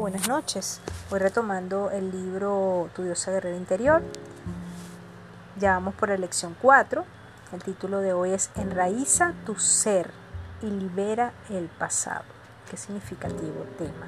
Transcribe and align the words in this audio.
buenas 0.00 0.28
noches. 0.28 0.80
Voy 1.10 1.18
retomando 1.18 1.90
el 1.90 2.10
libro 2.10 2.88
Tu 2.94 3.02
diosa 3.02 3.32
guerrera 3.32 3.56
interior. 3.56 4.02
Ya 5.58 5.74
vamos 5.74 5.94
por 5.94 6.08
la 6.08 6.16
lección 6.16 6.56
4. 6.62 7.04
El 7.52 7.62
título 7.62 7.98
de 7.98 8.14
hoy 8.14 8.30
es 8.30 8.50
Enraiza 8.56 9.34
tu 9.44 9.56
ser 9.56 10.10
y 10.62 10.70
libera 10.70 11.32
el 11.50 11.66
pasado. 11.66 12.24
Qué 12.70 12.78
significativo 12.78 13.66
tema. 13.76 14.06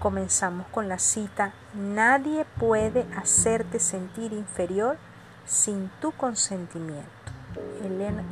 Comenzamos 0.00 0.66
con 0.72 0.88
la 0.88 0.98
cita, 0.98 1.52
nadie 1.74 2.44
puede 2.58 3.06
hacerte 3.16 3.78
sentir 3.78 4.32
inferior 4.32 4.96
sin 5.46 5.90
tu 6.00 6.10
consentimiento. 6.10 7.06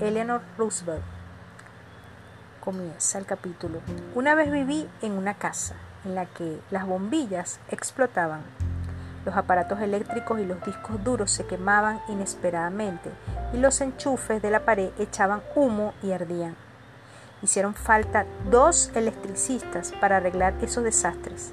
Eleanor 0.01 0.43
Roosevelt 0.59 1.05
comienza 2.59 3.19
el 3.19 3.27
capítulo. 3.27 3.81
Una 4.17 4.35
vez 4.35 4.51
viví 4.51 4.89
en 5.01 5.13
una 5.13 5.35
casa 5.35 5.77
en 6.05 6.15
la 6.15 6.27
que 6.27 6.61
las 6.71 6.87
bombillas 6.87 7.61
explotaban, 7.71 8.43
los 9.25 9.37
aparatos 9.37 9.81
eléctricos 9.81 10.41
y 10.41 10.47
los 10.47 10.65
discos 10.65 11.03
duros 11.05 11.31
se 11.31 11.45
quemaban 11.47 12.01
inesperadamente 12.09 13.11
y 13.53 13.59
los 13.59 13.81
enchufes 13.81 14.41
de 14.41 14.51
la 14.51 14.65
pared 14.65 14.91
echaban 14.99 15.43
humo 15.55 15.93
y 16.03 16.13
ardían. 16.13 16.57
Hicieron 17.43 17.75
falta 17.75 18.27
dos 18.51 18.91
electricistas 18.95 19.93
para 20.01 20.17
arreglar 20.19 20.55
esos 20.63 20.85
desastres, 20.85 21.53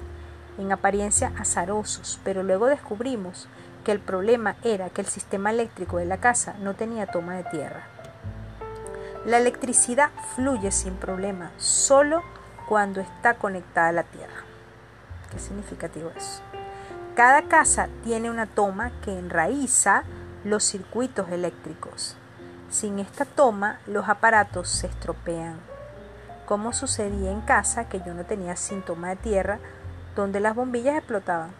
en 0.58 0.72
apariencia 0.72 1.32
azarosos, 1.38 2.20
pero 2.24 2.42
luego 2.42 2.66
descubrimos 2.66 3.48
que 3.84 3.92
el 3.92 4.00
problema 4.00 4.56
era 4.64 4.90
que 4.90 5.00
el 5.00 5.06
sistema 5.06 5.50
eléctrico 5.50 5.98
de 5.98 6.04
la 6.06 6.18
casa 6.18 6.54
no 6.60 6.74
tenía 6.74 7.06
toma 7.06 7.36
de 7.36 7.44
tierra. 7.44 7.86
La 9.24 9.38
electricidad 9.38 10.10
fluye 10.34 10.70
sin 10.70 10.94
problema, 10.94 11.52
solo 11.58 12.22
cuando 12.68 13.00
está 13.00 13.34
conectada 13.34 13.88
a 13.88 13.92
la 13.92 14.02
tierra. 14.04 14.47
¿Qué 15.30 15.38
significativo 15.38 16.10
es? 16.16 16.42
Cada 17.14 17.42
casa 17.42 17.88
tiene 18.04 18.30
una 18.30 18.46
toma 18.46 18.92
que 19.02 19.18
enraiza 19.18 20.04
los 20.44 20.64
circuitos 20.64 21.30
eléctricos. 21.30 22.16
Sin 22.70 22.98
esta 22.98 23.24
toma, 23.24 23.80
los 23.86 24.08
aparatos 24.08 24.68
se 24.68 24.86
estropean. 24.86 25.56
Como 26.46 26.72
sucedía 26.72 27.30
en 27.30 27.40
casa 27.40 27.88
que 27.88 28.00
yo 28.00 28.14
no 28.14 28.24
tenía 28.24 28.56
síntoma 28.56 29.08
de 29.08 29.16
tierra, 29.16 29.58
donde 30.14 30.40
las 30.40 30.54
bombillas 30.54 30.96
explotaban. 30.96 31.50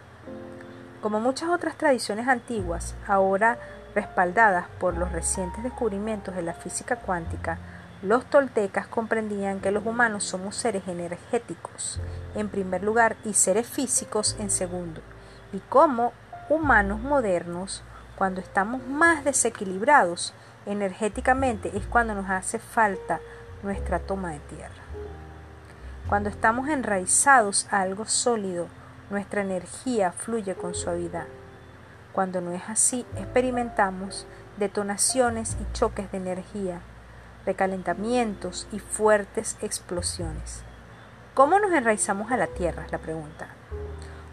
Como 1.01 1.19
muchas 1.19 1.49
otras 1.49 1.75
tradiciones 1.75 2.27
antiguas, 2.27 2.95
ahora 3.07 3.57
respaldadas 3.95 4.67
por 4.79 4.97
los 4.97 5.11
recientes 5.11 5.63
descubrimientos 5.63 6.35
de 6.35 6.41
la 6.41 6.53
física 6.53 6.97
cuántica, 6.97 7.57
los 8.01 8.25
toltecas 8.29 8.87
comprendían 8.87 9.59
que 9.59 9.71
los 9.71 9.85
humanos 9.85 10.23
somos 10.23 10.55
seres 10.55 10.87
energéticos 10.87 11.99
en 12.35 12.47
primer 12.47 12.83
lugar 12.83 13.17
y 13.25 13.33
seres 13.33 13.67
físicos 13.67 14.37
en 14.39 14.49
segundo, 14.49 15.01
y 15.51 15.59
como 15.59 16.13
humanos 16.47 17.01
modernos, 17.01 17.83
cuando 18.15 18.39
estamos 18.41 18.85
más 18.87 19.23
desequilibrados 19.23 20.33
energéticamente 20.65 21.75
es 21.77 21.85
cuando 21.85 22.15
nos 22.15 22.29
hace 22.29 22.59
falta 22.59 23.19
nuestra 23.63 23.99
toma 23.99 24.31
de 24.31 24.39
tierra. 24.39 24.83
Cuando 26.07 26.29
estamos 26.29 26.69
enraizados 26.69 27.67
a 27.71 27.81
algo 27.81 28.05
sólido, 28.05 28.67
nuestra 29.09 29.41
energía 29.41 30.11
fluye 30.11 30.55
con 30.55 30.73
suavidad. 30.73 31.27
Cuando 32.13 32.41
no 32.41 32.51
es 32.51 32.63
así, 32.67 33.05
experimentamos 33.15 34.25
detonaciones 34.57 35.55
y 35.61 35.73
choques 35.73 36.11
de 36.11 36.17
energía, 36.17 36.81
recalentamientos 37.49 38.67
y 38.71 38.77
fuertes 38.77 39.57
explosiones. 39.63 40.61
¿Cómo 41.33 41.57
nos 41.57 41.71
enraizamos 41.71 42.31
a 42.31 42.37
la 42.37 42.45
Tierra? 42.45 42.85
Es 42.85 42.91
la 42.91 42.99
pregunta. 42.99 43.47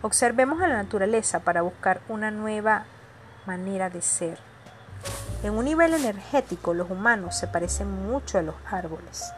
Observemos 0.03 0.61
a 0.61 0.69
la 0.69 0.77
naturaleza 0.77 1.41
para 1.41 1.63
buscar 1.63 2.02
una 2.11 2.30
nueva 2.30 2.85
manera 3.46 3.89
de 3.89 4.02
ser. 4.02 4.39
En 5.42 5.55
un 5.55 5.64
nivel 5.64 5.95
energético, 5.95 6.74
los 6.74 6.90
humanos 6.90 7.39
se 7.39 7.48
parecen 7.48 7.90
mucho 8.07 8.36
a 8.36 8.42
los 8.42 8.57
árboles. 8.70 9.33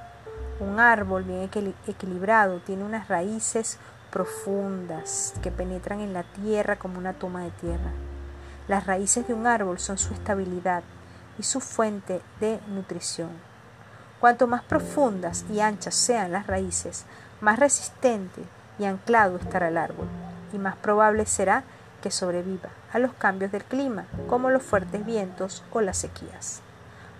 Un 0.58 0.80
árbol 0.80 1.22
bien 1.22 1.48
equilibrado 1.86 2.58
tiene 2.58 2.82
unas 2.82 3.06
raíces 3.06 3.78
profundas 4.10 5.34
que 5.40 5.52
penetran 5.52 6.00
en 6.00 6.12
la 6.12 6.24
tierra 6.24 6.80
como 6.80 6.98
una 6.98 7.12
toma 7.12 7.44
de 7.44 7.52
tierra. 7.52 7.92
Las 8.66 8.86
raíces 8.86 9.28
de 9.28 9.34
un 9.34 9.46
árbol 9.46 9.78
son 9.78 9.98
su 9.98 10.14
estabilidad 10.14 10.82
y 11.38 11.44
su 11.44 11.60
fuente 11.60 12.20
de 12.40 12.58
nutrición. 12.66 13.47
Cuanto 14.20 14.46
más 14.46 14.62
profundas 14.62 15.44
y 15.52 15.60
anchas 15.60 15.94
sean 15.94 16.32
las 16.32 16.46
raíces, 16.46 17.04
más 17.40 17.58
resistente 17.58 18.42
y 18.78 18.84
anclado 18.84 19.36
estará 19.36 19.68
el 19.68 19.76
árbol, 19.76 20.06
y 20.52 20.58
más 20.58 20.76
probable 20.76 21.26
será 21.26 21.64
que 22.02 22.10
sobreviva 22.10 22.70
a 22.92 22.98
los 22.98 23.12
cambios 23.14 23.52
del 23.52 23.64
clima, 23.64 24.06
como 24.28 24.50
los 24.50 24.62
fuertes 24.62 25.04
vientos 25.04 25.64
o 25.72 25.80
las 25.80 25.98
sequías. 25.98 26.60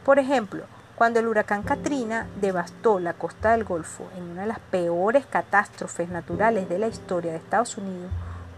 Por 0.05 0.19
ejemplo, 0.19 0.65
cuando 0.97 1.21
el 1.21 1.29
huracán 1.29 1.63
Katrina 1.63 2.27
devastó 2.41 2.99
la 2.99 3.15
costa 3.15 3.53
del 3.53 3.65
Golfo 3.65 4.09
en 4.17 4.25
una 4.25 4.43
de 4.43 4.49
las 4.49 4.59
peores 4.59 5.27
catástrofes 5.27 6.09
naturales 6.09 6.69
de 6.69 6.79
la 6.79 6.89
historia 6.89 7.33
de 7.33 7.39
Estados 7.39 7.77
Unidos, 7.77 8.11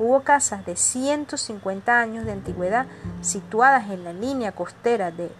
Hubo 0.03 0.23
casas 0.23 0.65
de 0.65 0.77
150 0.77 2.01
años 2.01 2.25
de 2.25 2.33
antigüedad 2.33 2.87
situadas 3.21 3.91
en 3.91 4.03
la 4.03 4.15
línea 4.15 4.51
costera 4.51 5.11
de 5.11 5.31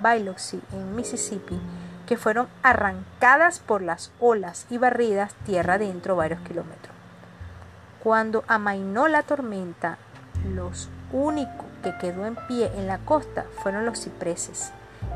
Biloxi, 0.00 0.62
en 0.72 0.96
Mississippi, 0.96 1.60
que 2.06 2.16
fueron 2.16 2.48
arrancadas 2.62 3.58
por 3.58 3.82
las 3.82 4.12
olas 4.20 4.66
y 4.70 4.78
barridas 4.78 5.34
tierra 5.44 5.74
adentro 5.74 6.16
varios 6.16 6.40
kilómetros. 6.40 6.94
Cuando 8.02 8.44
amainó 8.46 9.08
la 9.08 9.22
tormenta, 9.24 9.98
los 10.54 10.88
únicos 11.12 11.66
que 11.82 11.96
quedó 11.98 12.26
en 12.26 12.36
pie 12.46 12.70
en 12.76 12.86
la 12.86 12.98
costa 12.98 13.44
fueron 13.62 13.84
los 13.84 14.00
cipreses, 14.00 14.70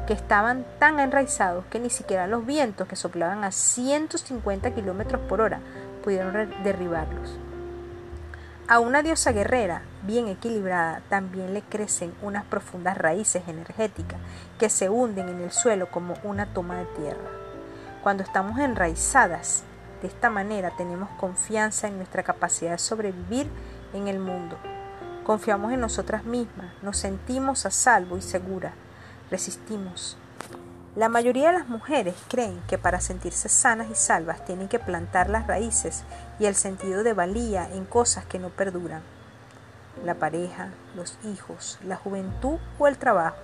que 0.06 0.12
estaban 0.12 0.66
tan 0.78 0.98
enraizados 0.98 1.64
que 1.66 1.78
ni 1.78 1.90
siquiera 1.90 2.26
los 2.26 2.44
vientos 2.44 2.88
que 2.88 2.96
soplaban 2.96 3.44
a 3.44 3.52
150 3.52 4.74
kilómetros 4.74 5.20
por 5.28 5.40
hora 5.40 5.60
pudieron 6.02 6.50
derribarlos. 6.64 7.38
A 8.70 8.78
una 8.78 9.02
diosa 9.02 9.32
guerrera 9.32 9.82
bien 10.04 10.28
equilibrada 10.28 11.02
también 11.08 11.54
le 11.54 11.62
crecen 11.62 12.14
unas 12.22 12.44
profundas 12.44 12.96
raíces 12.96 13.42
energéticas 13.48 14.20
que 14.60 14.70
se 14.70 14.88
hunden 14.88 15.28
en 15.28 15.40
el 15.40 15.50
suelo 15.50 15.90
como 15.90 16.14
una 16.22 16.54
toma 16.54 16.78
de 16.78 16.84
tierra. 16.84 17.28
Cuando 18.04 18.22
estamos 18.22 18.60
enraizadas 18.60 19.64
de 20.00 20.06
esta 20.06 20.30
manera 20.30 20.70
tenemos 20.76 21.10
confianza 21.18 21.88
en 21.88 21.96
nuestra 21.96 22.22
capacidad 22.22 22.70
de 22.70 22.78
sobrevivir 22.78 23.48
en 23.92 24.06
el 24.06 24.20
mundo. 24.20 24.56
Confiamos 25.24 25.72
en 25.72 25.80
nosotras 25.80 26.22
mismas, 26.22 26.72
nos 26.80 26.96
sentimos 26.96 27.66
a 27.66 27.72
salvo 27.72 28.18
y 28.18 28.22
segura, 28.22 28.74
resistimos, 29.32 30.16
la 30.96 31.08
mayoría 31.08 31.52
de 31.52 31.58
las 31.58 31.68
mujeres 31.68 32.16
creen 32.28 32.60
que 32.66 32.76
para 32.76 33.00
sentirse 33.00 33.48
sanas 33.48 33.88
y 33.90 33.94
salvas 33.94 34.44
tienen 34.44 34.66
que 34.66 34.80
plantar 34.80 35.30
las 35.30 35.46
raíces 35.46 36.02
y 36.40 36.46
el 36.46 36.56
sentido 36.56 37.04
de 37.04 37.12
valía 37.12 37.68
en 37.72 37.84
cosas 37.84 38.24
que 38.24 38.40
no 38.40 38.48
perduran. 38.48 39.02
La 40.04 40.14
pareja, 40.14 40.70
los 40.96 41.16
hijos, 41.24 41.78
la 41.84 41.94
juventud 41.94 42.58
o 42.80 42.88
el 42.88 42.98
trabajo. 42.98 43.36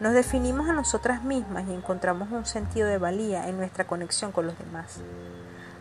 Nos 0.00 0.14
definimos 0.14 0.68
a 0.68 0.72
nosotras 0.72 1.22
mismas 1.22 1.64
y 1.68 1.74
encontramos 1.74 2.32
un 2.32 2.46
sentido 2.46 2.88
de 2.88 2.98
valía 2.98 3.48
en 3.48 3.58
nuestra 3.58 3.86
conexión 3.86 4.32
con 4.32 4.46
los 4.46 4.58
demás. 4.58 5.00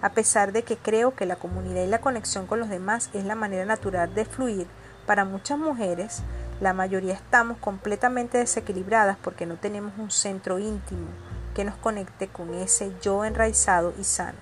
A 0.01 0.09
pesar 0.09 0.51
de 0.51 0.63
que 0.63 0.75
creo 0.75 1.15
que 1.15 1.25
la 1.25 1.37
comunidad 1.37 1.83
y 1.83 1.87
la 1.87 2.01
conexión 2.01 2.47
con 2.47 2.59
los 2.59 2.69
demás 2.69 3.09
es 3.13 3.23
la 3.23 3.35
manera 3.35 3.65
natural 3.65 4.13
de 4.13 4.25
fluir, 4.25 4.67
para 5.05 5.23
muchas 5.23 5.57
mujeres 5.57 6.21
la 6.61 6.73
mayoría 6.73 7.13
estamos 7.13 7.57
completamente 7.57 8.37
desequilibradas 8.37 9.17
porque 9.21 9.45
no 9.45 9.55
tenemos 9.55 9.93
un 9.97 10.09
centro 10.09 10.59
íntimo 10.59 11.07
que 11.53 11.65
nos 11.65 11.75
conecte 11.75 12.27
con 12.27 12.53
ese 12.53 12.91
yo 13.01 13.25
enraizado 13.25 13.93
y 13.99 14.03
sano. 14.03 14.37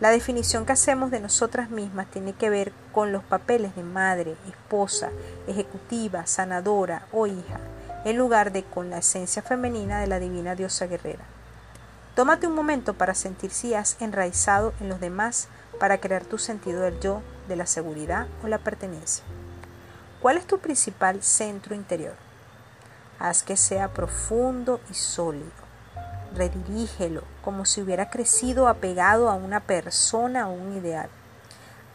La 0.00 0.10
definición 0.10 0.66
que 0.66 0.72
hacemos 0.72 1.10
de 1.10 1.20
nosotras 1.20 1.70
mismas 1.70 2.06
tiene 2.10 2.34
que 2.34 2.50
ver 2.50 2.72
con 2.92 3.12
los 3.12 3.22
papeles 3.24 3.74
de 3.76 3.82
madre, 3.82 4.36
esposa, 4.46 5.10
ejecutiva, 5.46 6.26
sanadora 6.26 7.06
o 7.12 7.26
hija, 7.26 7.60
en 8.04 8.18
lugar 8.18 8.52
de 8.52 8.62
con 8.62 8.90
la 8.90 8.98
esencia 8.98 9.42
femenina 9.42 10.00
de 10.00 10.06
la 10.06 10.18
divina 10.18 10.54
diosa 10.54 10.86
guerrera. 10.86 11.24
Tómate 12.14 12.46
un 12.46 12.54
momento 12.54 12.94
para 12.94 13.14
sentir 13.14 13.50
si 13.50 13.74
has 13.74 14.00
enraizado 14.00 14.74
en 14.80 14.88
los 14.88 15.00
demás 15.00 15.48
para 15.78 15.98
crear 15.98 16.24
tu 16.24 16.38
sentido 16.38 16.82
del 16.82 17.00
yo, 17.00 17.22
de 17.48 17.56
la 17.56 17.66
seguridad 17.66 18.26
o 18.42 18.48
la 18.48 18.58
pertenencia. 18.58 19.24
¿Cuál 20.26 20.38
es 20.38 20.46
tu 20.48 20.58
principal 20.58 21.22
centro 21.22 21.72
interior? 21.72 22.16
Haz 23.20 23.44
que 23.44 23.56
sea 23.56 23.92
profundo 23.92 24.80
y 24.90 24.94
sólido. 24.94 25.52
Redirígelo 26.34 27.22
como 27.44 27.64
si 27.64 27.80
hubiera 27.80 28.10
crecido 28.10 28.66
apegado 28.66 29.30
a 29.30 29.34
una 29.34 29.60
persona 29.60 30.48
o 30.48 30.52
un 30.52 30.78
ideal. 30.78 31.08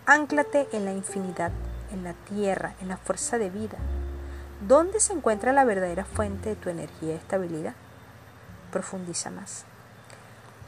Ánclate 0.05 0.69
en 0.71 0.85
la 0.85 0.93
infinidad, 0.93 1.51
en 1.91 2.05
la 2.05 2.13
tierra, 2.13 2.73
en 2.79 2.87
la 2.87 2.95
fuerza 2.95 3.37
de 3.37 3.49
vida. 3.49 3.77
¿Dónde 4.65 5.01
se 5.01 5.11
encuentra 5.11 5.51
la 5.51 5.65
verdadera 5.65 6.05
fuente 6.05 6.51
de 6.51 6.55
tu 6.55 6.69
energía 6.69 7.11
y 7.11 7.17
estabilidad? 7.17 7.73
Profundiza 8.71 9.29
más. 9.29 9.65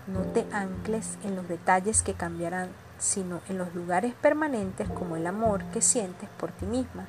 No 0.08 0.20
te 0.34 0.46
ancles 0.52 1.18
en 1.24 1.38
los 1.38 1.48
detalles 1.48 2.04
que 2.04 2.14
cambiarán 2.14 2.72
sino 3.00 3.40
en 3.48 3.58
los 3.58 3.74
lugares 3.74 4.14
permanentes 4.16 4.90
como 4.90 5.16
el 5.16 5.26
amor 5.28 5.64
que 5.72 5.82
sientes 5.82 6.28
por 6.38 6.52
ti 6.52 6.66
misma 6.66 7.08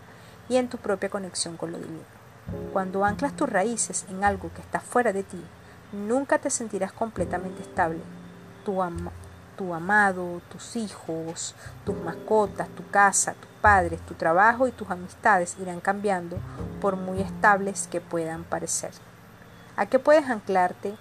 y 0.48 0.56
en 0.56 0.68
tu 0.68 0.78
propia 0.78 1.08
conexión 1.08 1.56
con 1.56 1.72
lo 1.72 1.78
divino. 1.78 2.02
Cuando 2.72 3.04
anclas 3.04 3.34
tus 3.34 3.48
raíces 3.48 4.04
en 4.08 4.24
algo 4.24 4.50
que 4.54 4.60
está 4.60 4.80
fuera 4.80 5.12
de 5.12 5.22
ti, 5.22 5.42
nunca 5.92 6.38
te 6.38 6.50
sentirás 6.50 6.92
completamente 6.92 7.62
estable. 7.62 8.00
Tu, 8.64 8.80
tu 9.56 9.74
amado, 9.74 10.40
tus 10.50 10.76
hijos, 10.76 11.54
tus 11.84 11.96
mascotas, 11.96 12.68
tu 12.70 12.86
casa, 12.90 13.34
tus 13.34 13.50
padres, 13.60 14.00
tu 14.06 14.14
trabajo 14.14 14.66
y 14.68 14.72
tus 14.72 14.90
amistades 14.90 15.56
irán 15.60 15.80
cambiando 15.80 16.36
por 16.80 16.96
muy 16.96 17.20
estables 17.20 17.88
que 17.90 18.00
puedan 18.00 18.44
parecer. 18.44 18.92
¿A 19.76 19.86
qué 19.86 19.98
puedes 19.98 20.28
anclarte 20.28 20.94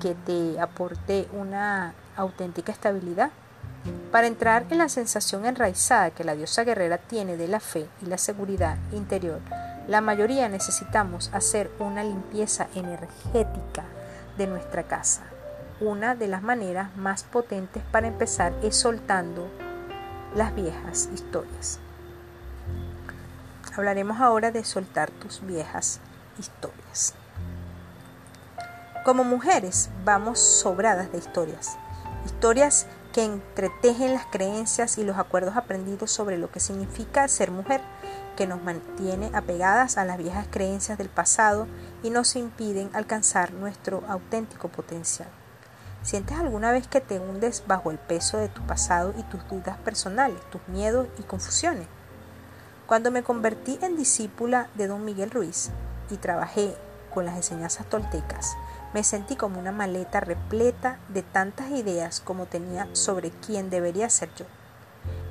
que 0.00 0.14
te 0.14 0.60
aporte 0.60 1.28
una 1.32 1.94
auténtica 2.16 2.72
estabilidad? 2.72 3.30
Para 4.12 4.26
entrar 4.26 4.66
en 4.70 4.78
la 4.78 4.88
sensación 4.88 5.46
enraizada 5.46 6.10
que 6.10 6.24
la 6.24 6.34
diosa 6.34 6.64
guerrera 6.64 6.98
tiene 6.98 7.36
de 7.36 7.48
la 7.48 7.60
fe 7.60 7.88
y 8.02 8.06
la 8.06 8.18
seguridad 8.18 8.76
interior, 8.92 9.40
la 9.86 10.00
mayoría 10.00 10.48
necesitamos 10.48 11.30
hacer 11.32 11.70
una 11.78 12.04
limpieza 12.04 12.68
energética 12.74 13.84
de 14.36 14.46
nuestra 14.46 14.82
casa. 14.82 15.22
Una 15.80 16.14
de 16.14 16.28
las 16.28 16.42
maneras 16.42 16.94
más 16.96 17.22
potentes 17.24 17.82
para 17.90 18.08
empezar 18.08 18.52
es 18.62 18.76
soltando 18.76 19.48
las 20.34 20.54
viejas 20.54 21.08
historias. 21.14 21.78
Hablaremos 23.76 24.20
ahora 24.20 24.50
de 24.50 24.64
soltar 24.64 25.10
tus 25.10 25.44
viejas 25.46 26.00
historias. 26.38 27.14
Como 29.04 29.24
mujeres 29.24 29.88
vamos 30.04 30.38
sobradas 30.38 31.10
de 31.12 31.18
historias, 31.18 31.78
historias 32.26 32.86
que 33.12 33.24
entretejen 33.24 34.14
las 34.14 34.26
creencias 34.26 34.98
y 34.98 35.04
los 35.04 35.18
acuerdos 35.18 35.56
aprendidos 35.56 36.10
sobre 36.10 36.38
lo 36.38 36.50
que 36.50 36.60
significa 36.60 37.26
ser 37.28 37.50
mujer, 37.50 37.80
que 38.36 38.46
nos 38.46 38.62
mantiene 38.62 39.30
apegadas 39.34 39.98
a 39.98 40.04
las 40.04 40.18
viejas 40.18 40.46
creencias 40.50 40.96
del 40.96 41.08
pasado 41.08 41.66
y 42.02 42.10
nos 42.10 42.36
impiden 42.36 42.90
alcanzar 42.92 43.52
nuestro 43.52 44.02
auténtico 44.08 44.68
potencial. 44.68 45.28
¿Sientes 46.02 46.38
alguna 46.38 46.72
vez 46.72 46.88
que 46.88 47.00
te 47.00 47.18
hundes 47.18 47.64
bajo 47.66 47.90
el 47.90 47.98
peso 47.98 48.38
de 48.38 48.48
tu 48.48 48.62
pasado 48.62 49.12
y 49.18 49.22
tus 49.24 49.46
dudas 49.48 49.76
personales, 49.78 50.40
tus 50.50 50.66
miedos 50.68 51.08
y 51.18 51.22
confusiones? 51.22 51.86
Cuando 52.86 53.10
me 53.10 53.22
convertí 53.22 53.78
en 53.82 53.96
discípula 53.96 54.68
de 54.74 54.86
don 54.86 55.04
Miguel 55.04 55.30
Ruiz 55.30 55.70
y 56.10 56.16
trabajé 56.16 56.74
con 57.10 57.24
las 57.24 57.36
enseñanzas 57.36 57.86
toltecas, 57.86 58.56
me 58.94 59.04
sentí 59.04 59.36
como 59.36 59.60
una 59.60 59.72
maleta 59.72 60.20
repleta 60.20 60.98
de 61.08 61.22
tantas 61.22 61.70
ideas 61.70 62.20
como 62.20 62.46
tenía 62.46 62.88
sobre 62.92 63.30
quién 63.30 63.70
debería 63.70 64.10
ser 64.10 64.30
yo. 64.34 64.46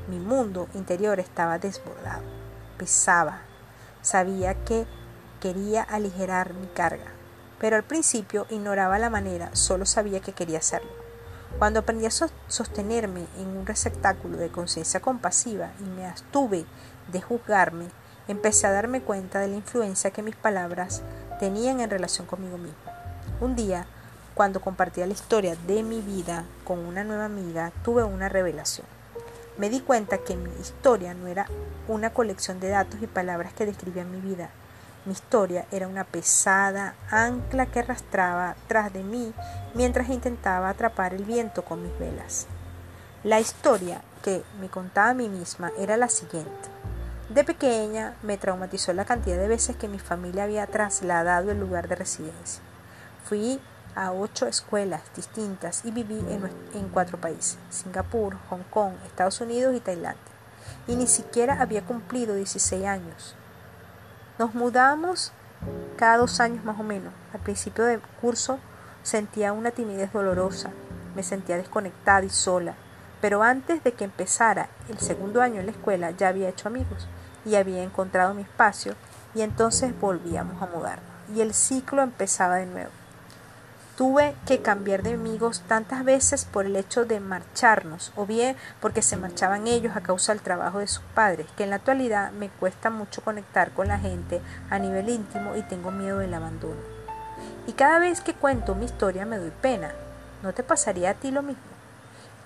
Mi 0.07 0.19
mundo 0.19 0.67
interior 0.73 1.19
estaba 1.19 1.59
desbordado, 1.59 2.23
pesaba, 2.77 3.41
sabía 4.01 4.55
que 4.65 4.85
quería 5.39 5.83
aligerar 5.83 6.53
mi 6.53 6.67
carga, 6.67 7.11
pero 7.59 7.75
al 7.75 7.83
principio 7.83 8.45
ignoraba 8.49 8.99
la 8.99 9.09
manera, 9.09 9.49
solo 9.53 9.85
sabía 9.85 10.19
que 10.19 10.33
quería 10.33 10.59
hacerlo. 10.59 10.91
Cuando 11.57 11.81
aprendí 11.81 12.05
a 12.05 12.11
sostenerme 12.11 13.25
en 13.37 13.57
un 13.57 13.65
receptáculo 13.65 14.37
de 14.37 14.49
conciencia 14.49 15.01
compasiva 15.01 15.71
y 15.79 15.83
me 15.83 16.05
abstuve 16.05 16.65
de 17.11 17.21
juzgarme, 17.21 17.87
empecé 18.27 18.67
a 18.67 18.71
darme 18.71 19.01
cuenta 19.01 19.39
de 19.39 19.47
la 19.47 19.55
influencia 19.55 20.11
que 20.11 20.21
mis 20.21 20.35
palabras 20.35 21.01
tenían 21.39 21.80
en 21.80 21.89
relación 21.89 22.27
conmigo 22.27 22.57
mismo. 22.57 22.77
Un 23.41 23.56
día, 23.56 23.86
cuando 24.36 24.62
compartía 24.62 25.07
la 25.07 25.13
historia 25.13 25.56
de 25.68 25.83
mi 25.83 26.01
vida 26.01 26.45
con 26.63 26.80
una 26.80 27.03
nueva 27.03 27.25
amiga, 27.25 27.71
tuve 27.83 28.03
una 28.03 28.30
revelación. 28.30 28.86
Me 29.57 29.69
di 29.69 29.81
cuenta 29.81 30.19
que 30.19 30.36
mi 30.36 30.51
historia 30.62 31.13
no 31.13 31.27
era 31.27 31.47
una 31.88 32.12
colección 32.12 32.59
de 32.59 32.69
datos 32.69 33.01
y 33.01 33.07
palabras 33.07 33.53
que 33.53 33.65
describían 33.65 34.12
mi 34.12 34.21
vida. 34.21 34.50
Mi 35.06 35.13
historia 35.13 35.65
era 35.71 35.88
una 35.88 36.03
pesada 36.03 36.94
ancla 37.09 37.65
que 37.65 37.80
arrastraba 37.80 38.56
tras 38.68 38.94
de 38.94 39.03
mí 39.03 39.33
mientras 39.74 40.09
intentaba 40.09 40.69
atrapar 40.69 41.13
el 41.13 41.25
viento 41.25 41.63
con 41.63 41.81
mis 41.83 41.97
velas. 42.00 42.47
La 43.24 43.39
historia 43.39 44.01
que 44.24 44.44
me 44.62 44.69
contaba 44.69 45.09
a 45.09 45.13
mí 45.13 45.27
misma 45.27 45.71
era 45.77 45.97
la 45.97 46.07
siguiente. 46.07 46.69
De 47.29 47.43
pequeña 47.43 48.15
me 48.23 48.39
traumatizó 48.39 48.91
la 48.91 49.05
cantidad 49.05 49.37
de 49.37 49.47
veces 49.47 49.75
que 49.75 49.87
mi 49.87 49.99
familia 49.99 50.45
había 50.45 50.65
trasladado 50.65 51.51
el 51.51 51.59
lugar 51.59 51.87
de 51.87 51.93
residencia. 51.93 52.63
Fui 53.23 53.61
a 53.93 54.11
ocho 54.11 54.47
escuelas 54.47 55.03
distintas 55.15 55.85
y 55.85 55.91
viví 55.91 56.25
en, 56.73 56.89
cuatro 56.89 57.21
países, 57.21 57.59
Singapur, 57.69 58.35
Hong 58.49 58.63
Kong, 58.71 58.93
Estados 59.05 59.41
Unidos 59.41 59.75
y 59.75 59.79
Tailandia. 59.79 60.23
Y 60.87 60.95
ni 60.95 61.05
siquiera 61.05 61.61
había 61.61 61.85
cumplido 61.85 62.33
16 62.33 62.83
años. 62.87 63.35
Nos 64.39 64.55
mudamos 64.55 65.31
cada 65.97 66.17
dos 66.17 66.39
años 66.39 66.65
más 66.65 66.79
o 66.79 66.83
menos. 66.83 67.13
Al 67.31 67.41
principio 67.41 67.85
del 67.85 68.01
curso 68.21 68.57
sentía 69.03 69.53
una 69.53 69.69
timidez 69.69 70.11
dolorosa, 70.11 70.71
me 71.15 71.21
sentía 71.21 71.57
desconectada 71.57 72.23
y 72.23 72.29
sola, 72.31 72.73
pero 73.21 73.43
antes 73.43 73.83
de 73.83 73.91
que 73.91 74.05
empezara 74.05 74.69
el 74.89 74.97
segundo 74.97 75.43
año 75.43 75.59
en 75.59 75.67
la 75.67 75.73
escuela 75.73 76.09
ya 76.09 76.29
había 76.29 76.49
hecho 76.49 76.67
amigos 76.67 77.07
y 77.50 77.56
había 77.56 77.84
encontrado 77.84 78.34
mi 78.34 78.44
espacio 78.44 78.96
y 79.34 79.42
entonces 79.42 80.00
volvíamos 80.00 80.62
a 80.62 80.68
mudarnos 80.68 81.10
y 81.36 81.42
el 81.42 81.54
ciclo 81.54 82.01
empezaba 82.01 82.56
de 82.56 82.66
nuevo. 82.66 82.92
Tuve 83.98 84.34
que 84.46 84.62
cambiar 84.62 85.04
de 85.04 85.13
amigos 85.13 85.62
tantas 85.68 86.06
veces 86.06 86.46
por 86.46 86.66
el 86.66 86.78
hecho 86.78 87.04
de 87.04 87.19
marcharnos, 87.19 88.13
o 88.16 88.25
bien 88.25 88.56
porque 88.80 89.01
se 89.01 89.18
marchaban 89.18 89.68
ellos 89.68 89.96
a 89.96 90.01
causa 90.01 90.34
del 90.34 90.42
trabajo 90.42 90.80
de 90.80 90.88
sus 90.88 91.04
padres, 91.13 91.48
que 91.57 91.63
en 91.63 91.72
la 91.72 91.78
actualidad 91.78 92.31
me 92.31 92.48
cuesta 92.48 92.90
mucho 92.90 93.22
conectar 93.22 93.72
con 93.72 93.90
la 93.90 94.00
gente 94.00 94.42
a 94.69 94.80
nivel 94.80 95.10
íntimo 95.10 95.57
y 95.57 95.63
tengo 95.63 95.92
miedo 95.92 96.19
del 96.19 96.34
abandono. 96.34 96.80
Y 97.68 97.74
cada 97.74 98.00
vez 98.00 98.22
que 98.22 98.34
cuento 98.34 98.74
mi 98.74 98.86
historia 98.86 99.25
me 99.25 99.38
doy 99.38 99.51
pena. 99.62 99.92
¿No 100.44 100.54
te 100.54 100.63
pasaría 100.63 101.10
a 101.10 101.13
ti 101.16 101.31
lo 101.31 101.42
mismo? 101.42 101.78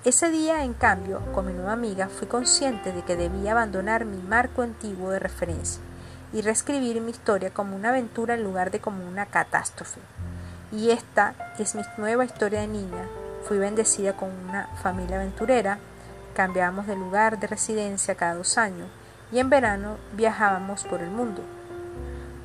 Ese 0.06 0.30
día, 0.32 0.66
en 0.66 0.74
cambio, 0.74 1.22
con 1.32 1.46
mi 1.46 1.54
nueva 1.54 1.72
amiga, 1.72 2.10
fui 2.10 2.28
consciente 2.28 2.92
de 2.92 3.04
que 3.04 3.16
debía 3.16 3.54
abandonar 3.54 4.04
mi 4.04 4.18
marco 4.18 4.62
antiguo 4.62 5.12
de 5.12 5.20
referencia 5.20 5.82
y 6.34 6.42
reescribir 6.42 7.00
mi 7.00 7.12
historia 7.12 7.54
como 7.54 7.74
una 7.78 7.88
aventura 7.88 8.34
en 8.34 8.44
lugar 8.44 8.70
de 8.70 8.82
como 8.82 9.08
una 9.08 9.28
catástrofe. 9.28 10.02
Y 10.74 10.90
esta 10.90 11.36
es 11.58 11.74
mi 11.74 11.84
nueva 11.98 12.26
historia 12.26 12.60
de 12.60 12.68
niña. 12.68 13.08
Fui 13.48 13.58
bendecida 13.60 14.12
con 14.12 14.30
una 14.30 14.68
familia 14.82 15.16
aventurera, 15.16 15.80
cambiábamos 16.36 16.86
de 16.86 16.98
lugar 16.98 17.40
de 17.40 17.48
residencia 17.48 18.16
cada 18.16 18.36
dos 18.36 18.58
años 18.58 18.90
y 19.32 19.40
en 19.40 19.50
verano 19.50 19.96
viajábamos 20.18 20.84
por 20.84 21.00
el 21.00 21.12
mundo. 21.12 21.44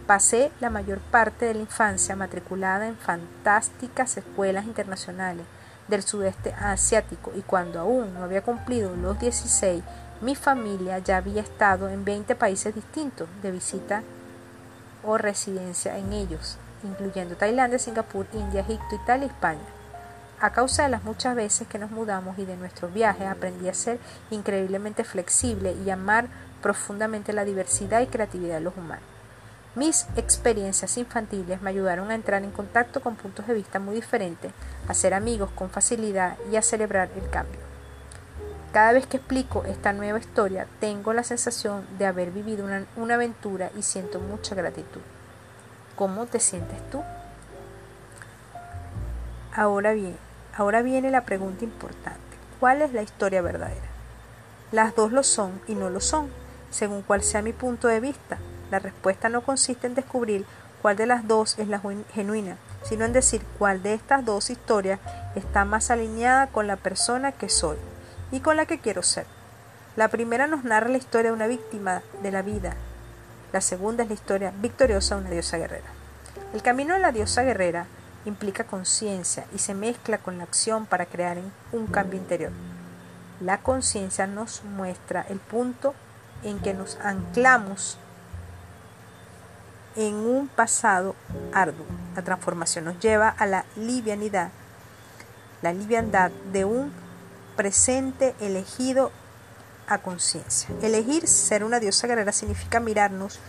Pasé 0.07 0.53
la 0.61 0.71
mayor 0.71 1.01
parte 1.01 1.47
de 1.47 1.55
la 1.55 1.63
infancia 1.63 2.15
matriculada 2.15 2.87
en 2.87 2.97
fantásticas 2.97 4.17
escuelas 4.17 4.65
internacionales 4.65 5.45
del 5.89 6.03
sudeste 6.03 6.53
asiático 6.55 7.33
y 7.35 7.41
cuando 7.43 7.81
aún 7.81 8.15
no 8.15 8.23
había 8.23 8.43
cumplido 8.43 8.95
los 8.95 9.19
16, 9.19 9.83
mi 10.21 10.35
familia 10.35 10.99
ya 10.99 11.17
había 11.17 11.43
estado 11.43 11.89
en 11.89 12.05
20 12.05 12.35
países 12.35 12.75
distintos 12.75 13.29
de 13.43 13.51
visita 13.51 14.03
o 15.05 15.19
residencia 15.19 15.97
en 15.97 16.13
ellos 16.13 16.59
incluyendo 16.83 17.37
Tailandia, 17.37 17.79
Singapur, 17.79 18.27
India, 18.33 18.61
Egipto, 18.61 18.95
Italia 18.95 19.27
y 19.27 19.31
España. 19.31 19.61
A 20.41 20.51
causa 20.53 20.85
de 20.85 20.89
las 20.89 21.03
muchas 21.03 21.35
veces 21.35 21.67
que 21.67 21.79
nos 21.79 21.91
mudamos 21.91 22.39
y 22.39 22.45
de 22.45 22.57
nuestros 22.57 22.93
viajes, 22.93 23.27
aprendí 23.27 23.69
a 23.69 23.75
ser 23.75 23.99
increíblemente 24.31 25.03
flexible 25.03 25.75
y 25.85 25.91
amar 25.91 26.29
profundamente 26.63 27.33
la 27.33 27.45
diversidad 27.45 28.01
y 28.01 28.07
creatividad 28.07 28.57
de 28.57 28.61
los 28.61 28.77
humanos. 28.77 29.18
Mis 29.75 30.07
experiencias 30.17 30.97
infantiles 30.97 31.61
me 31.61 31.71
ayudaron 31.71 32.11
a 32.11 32.15
entrar 32.15 32.43
en 32.43 32.51
contacto 32.51 33.01
con 33.01 33.17
puntos 33.17 33.47
de 33.47 33.55
vista 33.55 33.79
muy 33.79 33.95
diferentes, 33.95 34.53
a 34.89 34.95
ser 34.95 35.15
amigos 35.15 35.51
con 35.55 35.71
facilidad 35.71 36.37
y 36.51 36.57
a 36.57 36.63
celebrar 36.63 37.11
el 37.15 37.29
cambio. 37.31 37.61
Cada 38.73 38.93
vez 38.93 39.07
que 39.07 39.17
explico 39.17 39.65
esta 39.65 39.93
nueva 39.93 40.19
historia, 40.19 40.67
tengo 40.79 41.13
la 41.13 41.23
sensación 41.23 41.87
de 41.99 42.07
haber 42.07 42.31
vivido 42.31 42.67
una, 42.97 43.15
aventura 43.15 43.71
y 43.77 43.83
siento 43.83 44.21
mucha 44.21 44.55
gratitud. 44.55 45.01
¿Cómo 45.97 46.27
te 46.27 46.39
sientes 46.39 46.79
tú? 46.91 47.03
Ahora 49.55 49.93
bien, 49.93 50.17
ahora 50.55 50.83
viene 50.83 51.11
la 51.11 51.25
pregunta 51.25 51.65
importante. 51.65 52.21
¿Cuál 52.61 52.83
es 52.83 52.93
la 52.93 53.03
historia 53.03 53.43
verdadera? 53.43 53.89
Las 54.71 54.95
dos 54.95 55.13
lo 55.13 55.23
son 55.23 55.61
y 55.67 55.75
no 55.75 55.89
lo 55.89 56.01
son, 56.01 56.29
según 56.71 57.03
cuál 57.03 57.23
sea 57.23 57.41
mi 57.43 57.53
punto 57.53 57.89
de 57.89 58.01
vista. 58.01 58.39
La 58.71 58.79
respuesta 58.79 59.29
no 59.29 59.43
consiste 59.43 59.87
en 59.87 59.95
descubrir 59.95 60.45
cuál 60.83 60.97
de 60.97 61.07
las 61.07 61.27
dos 61.27 61.59
es 61.59 61.69
la 61.69 61.81
genuina, 62.13 62.57
sino 62.83 63.05
en 63.05 63.13
decir 63.13 63.43
cuál 63.59 63.83
de 63.83 63.95
estas 63.95 64.25
dos 64.25 64.51
historias 64.51 65.01
está 65.35 65.65
más 65.65 65.91
alineada 65.91 66.49
con 66.49 66.67
la 66.67 66.77
persona 66.77 67.33
que 67.33 67.49
soy 67.49 67.77
y 68.31 68.41
con 68.41 68.57
la 68.57 68.67
que 68.67 68.79
quiero 68.79 69.03
ser. 69.03 69.27
La 69.97 70.09
primera 70.09 70.47
nos 70.47 70.65
narra 70.65 70.89
la 70.89 70.99
historia 70.99 71.31
de 71.31 71.37
una 71.37 71.47
víctima 71.47 72.03
de 72.23 72.31
la 72.31 72.43
vida, 72.43 72.77
la 73.53 73.63
segunda 73.63 74.03
es 74.03 74.11
la 74.11 74.15
historia 74.15 74.53
victoriosa 74.61 75.15
de 75.15 75.23
una 75.23 75.31
diosa 75.31 75.57
guerrera. 75.57 75.87
El 76.53 76.63
camino 76.63 76.93
de 76.93 77.01
la 77.01 77.13
diosa 77.13 77.43
guerrera 77.43 77.87
implica 78.27 78.65
conciencia 78.65 79.47
y 79.55 79.59
se 79.59 79.75
mezcla 79.75 80.19
con 80.19 80.37
la 80.37 80.45
acción 80.45 80.85
para 80.85 81.07
crear 81.07 81.39
un 81.73 81.87
cambio 81.87 82.19
interior. 82.19 82.53
La 83.41 83.59
conciencia 83.63 84.27
nos 84.27 84.65
muestra 84.65 85.25
el 85.31 85.39
punto 85.39 85.95
en 86.43 86.59
que 86.59 86.75
nos 86.75 86.99
anclamos 87.03 87.97
en 89.99 90.15
un 90.15 90.47
pasado 90.47 91.17
arduo. 91.53 91.85
La 92.15 92.23
transformación 92.23 92.85
nos 92.85 93.01
lleva 93.01 93.29
a 93.29 93.47
la 93.47 93.65
livianidad, 93.77 94.51
la 95.61 95.73
liviandad 95.73 96.31
de 96.53 96.65
un 96.65 96.93
presente 97.57 98.35
elegido 98.41 99.11
a 99.89 99.99
conciencia. 99.99 100.71
Elegir 100.83 101.27
ser 101.27 101.65
una 101.65 101.81
diosa 101.81 102.07
guerrera 102.07 102.31
significa 102.31 102.79
mirarnos 102.79 103.41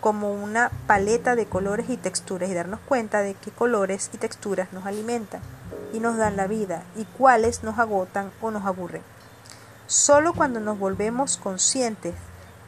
como 0.00 0.32
una 0.32 0.70
paleta 0.86 1.36
de 1.36 1.44
colores 1.44 1.90
y 1.90 1.98
texturas 1.98 2.48
y 2.48 2.54
darnos 2.54 2.80
cuenta 2.80 3.20
de 3.20 3.34
qué 3.34 3.50
colores 3.50 4.10
y 4.14 4.16
texturas 4.16 4.72
nos 4.72 4.86
alimentan 4.86 5.42
y 5.92 6.00
nos 6.00 6.16
dan 6.16 6.36
la 6.36 6.46
vida 6.46 6.82
y 6.96 7.04
cuáles 7.04 7.62
nos 7.62 7.78
agotan 7.78 8.32
o 8.40 8.50
nos 8.50 8.64
aburren. 8.64 9.02
Solo 9.86 10.32
cuando 10.32 10.60
nos 10.60 10.78
volvemos 10.78 11.36
conscientes 11.36 12.14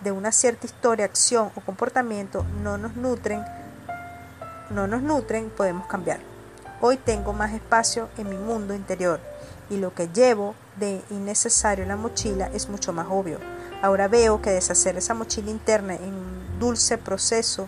de 0.04 0.12
una 0.12 0.30
cierta 0.30 0.66
historia, 0.66 1.06
acción 1.06 1.50
o 1.54 1.60
comportamiento 1.62 2.44
no 2.62 2.76
nos 2.76 2.94
nutren, 2.94 3.42
no 4.70 4.86
nos 4.86 5.02
nutren, 5.02 5.50
podemos 5.50 5.86
cambiar. 5.86 6.20
Hoy 6.82 6.98
tengo 6.98 7.32
más 7.32 7.54
espacio 7.54 8.10
en 8.18 8.28
mi 8.28 8.36
mundo 8.36 8.74
interior 8.74 9.18
y 9.70 9.78
lo 9.78 9.94
que 9.94 10.08
llevo 10.08 10.54
de 10.76 11.02
innecesario 11.10 11.82
en 11.82 11.88
la 11.88 11.96
mochila 11.96 12.50
es 12.52 12.68
mucho 12.68 12.92
más 12.92 13.06
obvio. 13.08 13.38
Ahora 13.82 14.06
veo 14.06 14.42
que 14.42 14.50
deshacer 14.50 14.96
esa 14.98 15.14
mochila 15.14 15.50
interna 15.50 15.94
en 15.94 16.12
un 16.14 16.58
dulce 16.60 16.98
proceso 16.98 17.66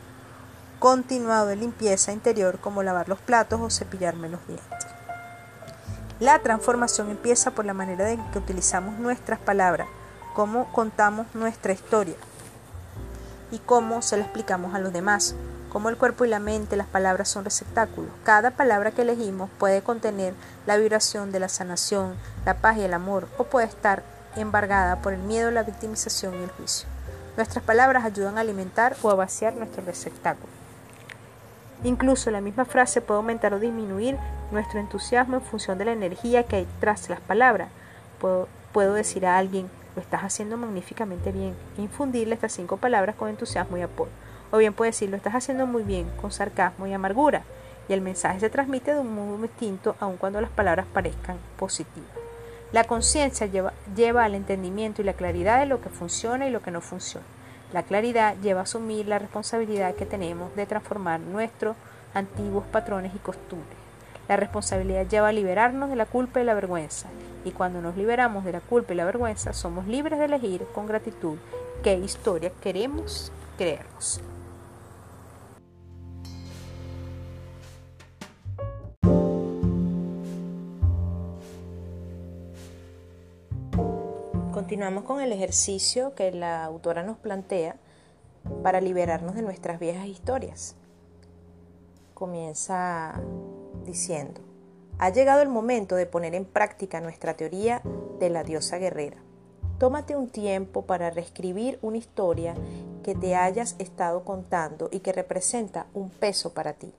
continuado 0.79 1.47
de 1.47 1.57
limpieza 1.57 2.13
interior 2.13 2.59
como 2.61 2.83
lavar 2.83 3.09
los 3.09 3.19
platos 3.19 3.61
o 3.63 3.71
cepillarme 3.71 4.29
los 4.29 4.47
dientes. 4.47 4.87
La 6.21 6.39
transformación 6.41 7.11
empieza 7.11 7.51
por 7.51 7.65
la 7.65 7.75
manera 7.75 8.11
en 8.11 8.23
que 8.31 8.39
utilizamos 8.39 8.99
nuestras 8.99 9.39
palabras, 9.39 9.89
cómo 10.37 10.71
contamos 10.71 11.27
nuestra 11.33 11.73
historia 11.73 12.15
y 13.51 13.59
cómo 13.59 14.03
se 14.03 14.19
la 14.19 14.25
explicamos 14.25 14.75
a 14.75 14.79
los 14.79 14.93
demás. 14.93 15.35
Como 15.73 15.89
el 15.89 15.97
cuerpo 15.97 16.27
y 16.27 16.29
la 16.29 16.41
mente, 16.41 16.77
las 16.77 16.87
palabras 16.87 17.31
son 17.31 17.45
receptáculos. 17.45 18.11
Cada 18.23 18.51
palabra 18.51 18.91
que 18.91 19.01
elegimos 19.01 19.49
puede 19.59 19.81
contener 19.81 20.35
la 20.67 20.77
vibración 20.77 21.33
de 21.33 21.41
la 21.41 21.49
sanación, 21.49 22.17
la 22.45 22.59
paz 22.59 22.77
y 22.77 22.83
el 22.83 22.93
amor, 22.93 23.29
o 23.39 23.45
puede 23.45 23.67
estar 23.67 24.03
embargada 24.37 25.01
por 25.01 25.15
el 25.15 25.23
miedo, 25.23 25.51
la 25.51 25.63
victimización 25.63 26.35
y 26.35 26.43
el 26.43 26.51
juicio. 26.51 26.87
Nuestras 27.39 27.65
palabras 27.65 28.05
ayudan 28.05 28.37
a 28.37 28.43
alimentar 28.43 28.95
o 29.01 29.11
a 29.11 29.15
vaciar 29.15 29.55
nuestro 29.55 29.83
receptáculo. 29.87 30.53
Incluso 31.83 32.31
la 32.31 32.43
misma 32.43 32.67
frase 32.67 33.01
puede 33.01 33.17
aumentar 33.17 33.55
o 33.55 33.59
disminuir 33.59 34.19
nuestro 34.51 34.81
entusiasmo 34.81 35.37
en 35.37 35.43
función 35.43 35.79
de 35.79 35.87
la 35.87 35.93
energía 35.93 36.43
que 36.43 36.57
hay 36.57 36.69
tras 36.79 37.09
las 37.09 37.21
palabras. 37.21 37.71
Puedo, 38.21 38.49
puedo 38.75 38.93
decir 38.93 39.25
a 39.25 39.39
alguien, 39.39 39.71
lo 39.97 40.03
estás 40.03 40.23
haciendo 40.23 40.57
magníficamente 40.59 41.33
bien, 41.33 41.57
infundirle 41.79 42.35
estas 42.35 42.53
cinco 42.53 42.77
palabras 42.77 43.17
con 43.17 43.31
entusiasmo 43.31 43.79
y 43.79 43.83
apoyo. 43.83 44.11
O 44.53 44.59
bien 44.59 44.75
puede 44.75 44.91
decir, 44.91 45.11
lo 45.11 45.17
estás 45.17 45.35
haciendo 45.35 45.67
muy 45.67 45.83
bien, 45.83 46.09
con 46.21 46.31
sarcasmo 46.31 46.87
y 46.87 46.93
amargura, 46.93 47.43
y 47.89 47.95
el 47.95 48.03
mensaje 48.03 48.39
se 48.39 48.51
transmite 48.51 48.93
de 48.93 49.01
un 49.01 49.15
modo 49.15 49.41
distinto 49.43 49.97
aun 49.99 50.19
cuando 50.19 50.41
las 50.41 50.51
palabras 50.51 50.87
parezcan 50.93 51.39
positivas. 51.59 52.11
La 52.73 52.85
conciencia 52.85 53.47
lleva, 53.47 53.73
lleva 53.97 54.25
al 54.25 54.35
entendimiento 54.35 55.01
y 55.01 55.05
la 55.05 55.15
claridad 55.15 55.61
de 55.61 55.67
lo 55.67 55.81
que 55.81 55.89
funciona 55.89 56.47
y 56.47 56.51
lo 56.51 56.63
que 56.63 56.71
no 56.71 56.81
funciona. 56.81 57.27
La 57.73 57.83
claridad 57.83 58.37
lleva 58.43 58.61
a 58.61 58.65
asumir 58.65 59.09
la 59.09 59.19
responsabilidad 59.19 59.95
que 59.95 60.07
tenemos 60.07 60.55
de 60.57 60.67
transformar 60.67 61.21
nuestros 61.21 61.77
antiguos 62.13 62.65
patrones 62.71 63.15
y 63.15 63.19
costumbres. 63.19 63.79
La 64.29 64.37
responsabilidad 64.37 65.07
lleva 65.07 65.29
a 65.29 65.33
liberarnos 65.33 65.89
de 65.89 65.97
la 65.97 66.07
culpa 66.07 66.41
y 66.41 66.45
la 66.45 66.55
vergüenza. 66.55 67.09
Y 67.47 67.53
cuando 67.53 67.81
nos 67.81 67.97
liberamos 67.97 68.45
de 68.45 68.51
la 68.51 68.61
culpa 68.61 68.93
y 68.93 68.97
la 68.97 69.05
vergüenza, 69.05 69.53
somos 69.53 69.87
libres 69.87 70.19
de 70.19 70.25
elegir 70.25 70.67
con 70.75 70.89
gratitud 70.89 71.39
qué 71.85 71.95
historia 71.95 72.51
queremos 72.61 73.31
creernos. 73.57 74.21
Continuamos 84.53 85.05
con 85.05 85.21
el 85.21 85.31
ejercicio 85.31 86.17
que 86.17 86.33
la 86.33 86.65
autora 86.65 87.05
nos 87.05 87.17
plantea 87.17 87.77
para 88.65 88.81
liberarnos 88.81 89.37
de 89.37 89.43
nuestras 89.43 89.79
viejas 89.79 90.07
historias. 90.07 90.75
Comienza 92.13 93.21
diciendo, 93.85 94.41
ha 94.99 95.11
llegado 95.11 95.43
el 95.43 95.49
momento 95.49 95.95
de 95.95 96.07
poner 96.07 96.35
en 96.35 96.45
práctica 96.45 97.01
nuestra 97.01 97.35
teoría 97.35 97.83
de 98.19 98.31
la 98.31 98.45
diosa 98.45 98.79
guerrera. 98.79 99.19
Tómate 99.79 100.17
un 100.17 100.31
tiempo 100.31 100.87
para 100.87 101.11
reescribir 101.11 101.79
una 101.83 101.99
historia 101.99 102.55
que 103.03 103.15
te 103.15 103.35
hayas 103.35 103.77
estado 103.79 104.25
contando 104.25 104.89
y 104.91 105.01
que 105.01 105.13
representa 105.13 105.87
un 105.93 106.09
peso 106.09 106.55
para 106.55 106.73
ti. 106.73 106.95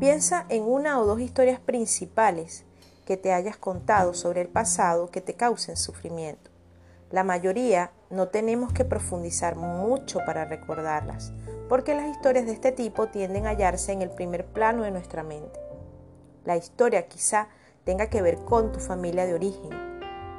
Piensa 0.00 0.46
en 0.48 0.62
una 0.62 0.98
o 0.98 1.04
dos 1.04 1.20
historias 1.20 1.60
principales 1.60 2.64
que 3.04 3.16
te 3.16 3.32
hayas 3.32 3.56
contado 3.58 4.14
sobre 4.14 4.40
el 4.40 4.48
pasado 4.48 5.10
que 5.10 5.20
te 5.20 5.34
causen 5.34 5.76
sufrimiento. 5.76 6.50
La 7.10 7.24
mayoría 7.24 7.92
no 8.10 8.28
tenemos 8.28 8.72
que 8.72 8.84
profundizar 8.84 9.54
mucho 9.54 10.20
para 10.26 10.44
recordarlas, 10.44 11.32
porque 11.68 11.94
las 11.94 12.08
historias 12.08 12.46
de 12.46 12.52
este 12.52 12.72
tipo 12.72 13.06
tienden 13.08 13.46
a 13.46 13.50
hallarse 13.50 13.92
en 13.92 14.02
el 14.02 14.10
primer 14.10 14.46
plano 14.46 14.82
de 14.82 14.90
nuestra 14.90 15.22
mente. 15.22 15.65
La 16.46 16.56
historia 16.56 17.08
quizá 17.08 17.48
tenga 17.84 18.08
que 18.08 18.22
ver 18.22 18.38
con 18.44 18.70
tu 18.70 18.78
familia 18.78 19.26
de 19.26 19.34
origen, 19.34 19.70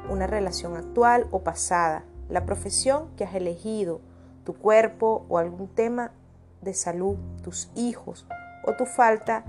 una 0.09 0.25
relación 0.25 0.77
actual 0.77 1.27
o 1.31 1.43
pasada, 1.43 2.05
la 2.29 2.45
profesión 2.45 3.09
que 3.17 3.25
has 3.25 3.35
elegido, 3.35 3.99
tu 4.45 4.53
cuerpo 4.53 5.25
o 5.27 5.37
algún 5.37 5.67
tema 5.67 6.13
de 6.61 6.73
salud, 6.73 7.17
tus 7.43 7.69
hijos 7.75 8.25
o 8.65 8.73
tu 8.77 8.85
falta 8.85 9.43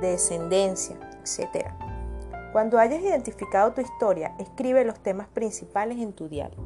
de 0.00 0.08
descendencia, 0.08 0.96
etc. 1.20 1.68
Cuando 2.50 2.80
hayas 2.80 3.02
identificado 3.02 3.72
tu 3.72 3.80
historia, 3.80 4.34
escribe 4.40 4.84
los 4.84 4.98
temas 4.98 5.28
principales 5.28 5.98
en 5.98 6.12
tu 6.12 6.28
diario. 6.28 6.58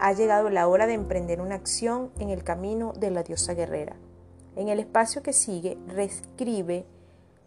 Ha 0.00 0.12
llegado 0.12 0.50
la 0.50 0.66
hora 0.66 0.88
de 0.88 0.94
emprender 0.94 1.40
una 1.40 1.54
acción 1.54 2.10
en 2.18 2.30
el 2.30 2.42
camino 2.42 2.92
de 2.94 3.12
la 3.12 3.22
diosa 3.22 3.54
guerrera. 3.54 3.94
En 4.56 4.68
el 4.68 4.80
espacio 4.80 5.22
que 5.22 5.32
sigue, 5.32 5.78
reescribe 5.86 6.84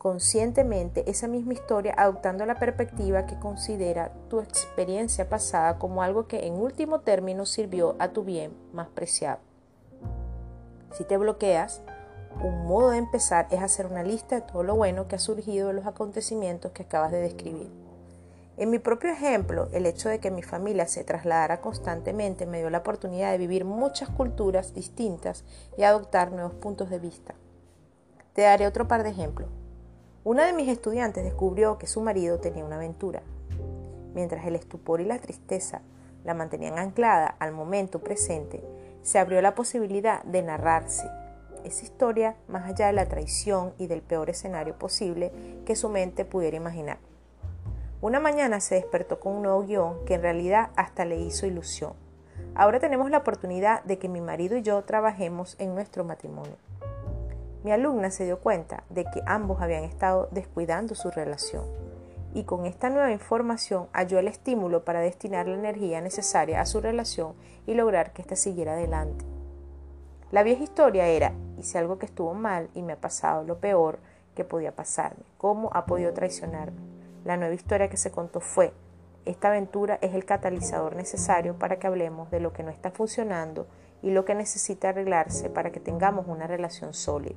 conscientemente 0.01 1.07
esa 1.07 1.27
misma 1.27 1.53
historia 1.53 1.93
adoptando 1.95 2.43
la 2.47 2.55
perspectiva 2.55 3.27
que 3.27 3.37
considera 3.37 4.11
tu 4.31 4.39
experiencia 4.39 5.29
pasada 5.29 5.77
como 5.77 6.01
algo 6.01 6.27
que 6.27 6.47
en 6.47 6.55
último 6.55 7.01
término 7.01 7.45
sirvió 7.45 7.97
a 7.99 8.07
tu 8.07 8.23
bien 8.23 8.51
más 8.73 8.87
preciado. 8.87 9.37
Si 10.93 11.03
te 11.03 11.17
bloqueas, 11.17 11.83
un 12.41 12.65
modo 12.65 12.89
de 12.89 12.97
empezar 12.97 13.45
es 13.51 13.61
hacer 13.61 13.85
una 13.85 14.01
lista 14.01 14.33
de 14.33 14.41
todo 14.41 14.63
lo 14.63 14.73
bueno 14.73 15.07
que 15.07 15.17
ha 15.17 15.19
surgido 15.19 15.67
de 15.67 15.75
los 15.75 15.85
acontecimientos 15.85 16.71
que 16.71 16.81
acabas 16.81 17.11
de 17.11 17.21
describir. 17.21 17.69
En 18.57 18.71
mi 18.71 18.79
propio 18.79 19.11
ejemplo, 19.11 19.69
el 19.71 19.85
hecho 19.85 20.09
de 20.09 20.17
que 20.17 20.31
mi 20.31 20.41
familia 20.41 20.87
se 20.87 21.03
trasladara 21.03 21.61
constantemente 21.61 22.47
me 22.47 22.57
dio 22.57 22.71
la 22.71 22.79
oportunidad 22.79 23.29
de 23.33 23.37
vivir 23.37 23.65
muchas 23.65 24.09
culturas 24.09 24.73
distintas 24.73 25.43
y 25.77 25.83
adoptar 25.83 26.31
nuevos 26.31 26.55
puntos 26.55 26.89
de 26.89 26.97
vista. 26.97 27.35
Te 28.33 28.41
daré 28.41 28.65
otro 28.65 28.87
par 28.87 29.03
de 29.03 29.11
ejemplos. 29.11 29.60
Una 30.23 30.45
de 30.45 30.53
mis 30.53 30.69
estudiantes 30.69 31.23
descubrió 31.23 31.79
que 31.79 31.87
su 31.87 31.99
marido 31.99 32.39
tenía 32.39 32.63
una 32.63 32.75
aventura. 32.75 33.23
Mientras 34.13 34.45
el 34.45 34.55
estupor 34.55 35.01
y 35.01 35.05
la 35.05 35.17
tristeza 35.17 35.81
la 36.23 36.35
mantenían 36.35 36.77
anclada 36.77 37.35
al 37.39 37.53
momento 37.53 37.99
presente, 37.99 38.63
se 39.01 39.17
abrió 39.17 39.41
la 39.41 39.55
posibilidad 39.55 40.21
de 40.23 40.43
narrarse 40.43 41.09
esa 41.63 41.83
historia 41.83 42.35
más 42.47 42.69
allá 42.69 42.87
de 42.87 42.93
la 42.93 43.07
traición 43.07 43.73
y 43.79 43.87
del 43.87 44.03
peor 44.03 44.29
escenario 44.29 44.77
posible 44.77 45.31
que 45.65 45.75
su 45.75 45.89
mente 45.89 46.23
pudiera 46.23 46.57
imaginar. 46.57 46.99
Una 47.99 48.19
mañana 48.19 48.59
se 48.59 48.75
despertó 48.75 49.19
con 49.19 49.33
un 49.33 49.43
nuevo 49.43 49.63
guion 49.63 50.05
que 50.05 50.15
en 50.15 50.21
realidad 50.21 50.69
hasta 50.75 51.03
le 51.03 51.19
hizo 51.19 51.47
ilusión. 51.47 51.93
Ahora 52.53 52.79
tenemos 52.79 53.09
la 53.09 53.19
oportunidad 53.19 53.83
de 53.85 53.97
que 53.97 54.07
mi 54.07 54.21
marido 54.21 54.55
y 54.55 54.61
yo 54.61 54.83
trabajemos 54.83 55.55
en 55.59 55.73
nuestro 55.73 56.03
matrimonio. 56.03 56.55
Mi 57.63 57.71
alumna 57.71 58.09
se 58.09 58.25
dio 58.25 58.39
cuenta 58.39 58.83
de 58.89 59.05
que 59.05 59.21
ambos 59.25 59.61
habían 59.61 59.83
estado 59.83 60.29
descuidando 60.31 60.95
su 60.95 61.11
relación 61.11 61.65
y 62.33 62.43
con 62.43 62.65
esta 62.65 62.89
nueva 62.89 63.11
información 63.11 63.87
halló 63.93 64.19
el 64.19 64.27
estímulo 64.27 64.85
para 64.85 65.01
destinar 65.01 65.47
la 65.47 65.55
energía 65.55 66.01
necesaria 66.01 66.61
a 66.61 66.65
su 66.65 66.81
relación 66.81 67.33
y 67.67 67.73
lograr 67.73 68.13
que 68.13 68.21
ésta 68.21 68.35
siguiera 68.35 68.73
adelante. 68.73 69.25
La 70.31 70.43
vieja 70.43 70.63
historia 70.63 71.07
era, 71.07 71.33
hice 71.59 71.77
algo 71.77 71.99
que 71.99 72.05
estuvo 72.05 72.33
mal 72.33 72.69
y 72.73 72.81
me 72.81 72.93
ha 72.93 73.01
pasado 73.01 73.43
lo 73.43 73.59
peor 73.59 73.99
que 74.33 74.45
podía 74.45 74.73
pasarme. 74.73 75.23
¿Cómo 75.37 75.69
ha 75.73 75.85
podido 75.85 76.13
traicionarme? 76.13 76.79
La 77.25 77.37
nueva 77.37 77.53
historia 77.53 77.89
que 77.89 77.97
se 77.97 78.11
contó 78.11 78.39
fue, 78.39 78.73
esta 79.25 79.49
aventura 79.49 79.99
es 80.01 80.15
el 80.15 80.25
catalizador 80.25 80.95
necesario 80.95 81.59
para 81.59 81.77
que 81.77 81.85
hablemos 81.85 82.31
de 82.31 82.39
lo 82.39 82.53
que 82.53 82.63
no 82.63 82.71
está 82.71 82.91
funcionando 82.91 83.67
y 84.01 84.11
lo 84.11 84.25
que 84.25 84.33
necesita 84.33 84.89
arreglarse 84.89 85.49
para 85.49 85.71
que 85.71 85.79
tengamos 85.79 86.27
una 86.27 86.47
relación 86.47 86.93
sólida. 86.93 87.35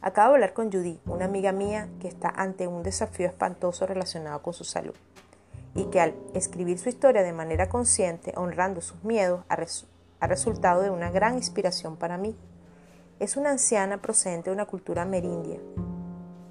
Acabo 0.00 0.28
de 0.28 0.34
hablar 0.36 0.52
con 0.52 0.70
Judy, 0.70 1.00
una 1.06 1.24
amiga 1.24 1.50
mía 1.50 1.88
que 1.98 2.06
está 2.06 2.28
ante 2.28 2.68
un 2.68 2.84
desafío 2.84 3.26
espantoso 3.26 3.84
relacionado 3.84 4.40
con 4.42 4.54
su 4.54 4.64
salud. 4.64 4.94
y 5.74 5.84
que 5.86 6.00
al 6.00 6.14
escribir 6.34 6.78
su 6.78 6.88
historia 6.88 7.22
de 7.22 7.32
manera 7.32 7.68
consciente, 7.68 8.32
honrando 8.36 8.80
sus 8.80 9.04
miedos, 9.04 9.44
ha, 9.48 10.26
resultado 10.26 10.82
de 10.82 10.90
una 10.90 11.10
gran 11.10 11.34
inspiración 11.34 11.96
para 11.96 12.16
mí. 12.16 12.36
Es 13.20 13.36
una 13.36 13.50
anciana 13.50 13.98
procedente 13.98 14.50
de 14.50 14.54
una 14.54 14.64
cultura 14.64 15.04
merindia. 15.04 15.60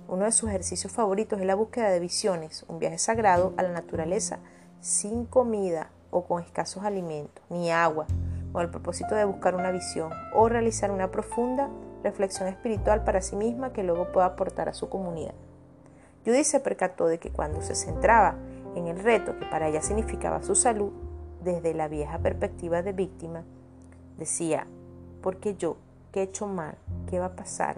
Uno 0.08 0.24
de 0.24 0.32
sus 0.32 0.50
ejercicios 0.50 0.94
favoritos 0.94 1.40
es 1.40 1.46
la 1.46 1.56
búsqueda 1.56 1.90
de 1.90 2.00
visiones, 2.00 2.64
un 2.70 2.80
viaje 2.80 3.00
sagrado 3.00 3.54
a 3.58 3.64
la 3.64 3.72
naturaleza 3.72 4.40
sin 4.80 5.26
comida 5.26 5.90
o 6.12 6.24
con 6.26 6.42
escasos 6.42 6.84
alimentos, 6.84 7.44
ni 7.50 7.72
agua, 7.72 8.08
con 8.54 8.62
el 8.62 8.70
propósito 8.70 9.16
de 9.16 9.26
buscar 9.26 9.56
una 9.56 9.72
visión 9.72 10.12
o 10.34 10.48
realizar 10.48 10.92
una 10.92 11.12
profunda 11.12 11.70
reflexión 12.10 12.48
espiritual 12.48 13.04
para 13.04 13.22
sí 13.22 13.36
misma 13.36 13.74
que 13.74 13.84
luego 13.84 14.12
pueda 14.12 14.28
aportar 14.28 14.70
a 14.70 14.74
su 14.74 14.90
comunidad. 14.90 15.36
Judy 16.26 16.44
se 16.44 16.60
percató 16.60 17.08
de 17.08 17.20
que 17.20 17.32
cuando 17.32 17.62
se 17.62 17.76
centraba 17.76 18.36
en 18.76 18.88
el 18.88 19.00
reto 19.00 19.38
que 19.40 19.46
para 19.46 19.68
ella 19.68 19.82
significaba 19.82 20.44
su 20.44 20.56
salud, 20.56 20.92
desde 21.44 21.74
la 21.74 21.88
vieja 21.88 22.20
perspectiva 22.20 22.82
de 22.82 22.92
víctima, 22.94 23.44
decía, 24.18 24.68
¿por 25.22 25.38
qué 25.38 25.56
yo? 25.56 25.78
¿Qué 26.12 26.22
he 26.22 26.24
hecho 26.24 26.48
mal? 26.48 26.78
¿Qué 27.10 27.20
va 27.20 27.28
a 27.28 27.36
pasar? 27.36 27.78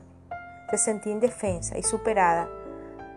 Se 0.71 0.77
sentía 0.77 1.12
indefensa 1.12 1.77
y 1.77 1.83
superada 1.83 2.50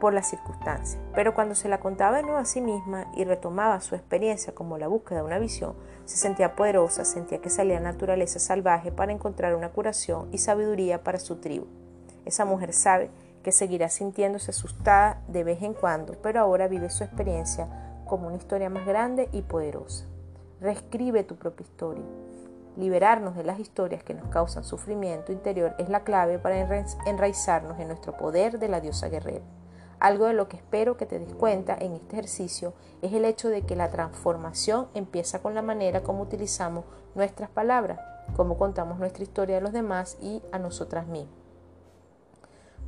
por 0.03 0.15
las 0.15 0.29
circunstancias, 0.29 1.01
pero 1.15 1.33
cuando 1.33 1.55
se 1.55 1.69
la 1.69 1.79
contaba 1.79 2.17
de 2.17 2.25
nuevo 2.25 2.39
a 2.39 2.45
sí 2.45 2.61
misma 2.61 3.07
y 3.15 3.23
retomaba 3.23 3.81
su 3.81 3.95
experiencia 3.95 4.53
como 4.53 4.77
la 4.77 4.89
búsqueda 4.89 5.21
de 5.21 5.27
una 5.27 5.39
visión, 5.39 5.77
se 6.07 6.17
sentía 6.17 6.57
poderosa, 6.57 7.05
sentía 7.05 7.41
que 7.41 7.51
salía 7.51 7.77
la 7.79 7.93
naturaleza 7.93 8.41
salvaje 8.41 8.91
para 8.91 9.13
encontrar 9.13 9.55
una 9.55 9.69
curación 9.69 10.29
y 10.33 10.39
sabiduría 10.39 11.05
para 11.05 11.21
su 11.21 11.37
tribu. 11.37 11.67
Esa 12.25 12.45
mujer 12.45 12.73
sabe 12.73 13.11
que 13.45 13.53
seguirá 13.53 13.89
sintiéndose 13.89 14.51
asustada 14.51 15.23
de 15.29 15.45
vez 15.45 15.63
en 15.63 15.73
cuando, 15.73 16.15
pero 16.21 16.41
ahora 16.41 16.67
vive 16.67 16.91
su 16.91 17.05
experiencia 17.05 17.69
como 18.05 18.27
una 18.27 18.39
historia 18.39 18.71
más 18.71 18.85
grande 18.85 19.29
y 19.31 19.43
poderosa. 19.43 20.07
Reescribe 20.61 21.23
tu 21.23 21.37
propia 21.37 21.63
historia. 21.63 22.05
Liberarnos 22.77 23.37
de 23.37 23.45
las 23.45 23.61
historias 23.61 24.03
que 24.03 24.15
nos 24.15 24.27
causan 24.31 24.65
sufrimiento 24.65 25.31
interior 25.31 25.77
es 25.79 25.89
la 25.89 26.03
clave 26.03 26.41
para 26.41 26.59
enraizarnos 27.07 27.79
en 27.79 27.87
nuestro 27.87 28.17
poder 28.17 28.59
de 28.59 28.67
la 28.67 28.81
diosa 28.81 29.09
guerrera. 29.09 29.62
Algo 30.03 30.27
de 30.27 30.33
lo 30.33 30.49
que 30.49 30.57
espero 30.57 30.97
que 30.97 31.07
te 31.07 31.21
des 31.21 31.33
cuenta 31.33 31.77
en 31.79 31.93
este 31.93 32.15
ejercicio 32.17 32.73
es 33.03 33.13
el 33.13 33.25
hecho 33.25 33.49
de 33.49 33.63
que 33.63 33.77
la 33.77 33.89
transformación 33.89 34.89
empieza 34.95 35.41
con 35.41 35.55
la 35.55 35.63
manera 35.63 36.03
como 36.03 36.25
utilizamos 36.25 36.85
nuestras 37.15 37.49
palabras, 37.49 38.01
cómo 38.35 38.59
contamos 38.59 38.99
nuestra 38.99 39.23
historia 39.23 39.59
a 39.59 39.61
los 39.61 39.73
demás 39.73 40.19
y 40.21 40.43
a 40.51 40.59
nosotras 40.59 41.07
mismas. 41.07 41.39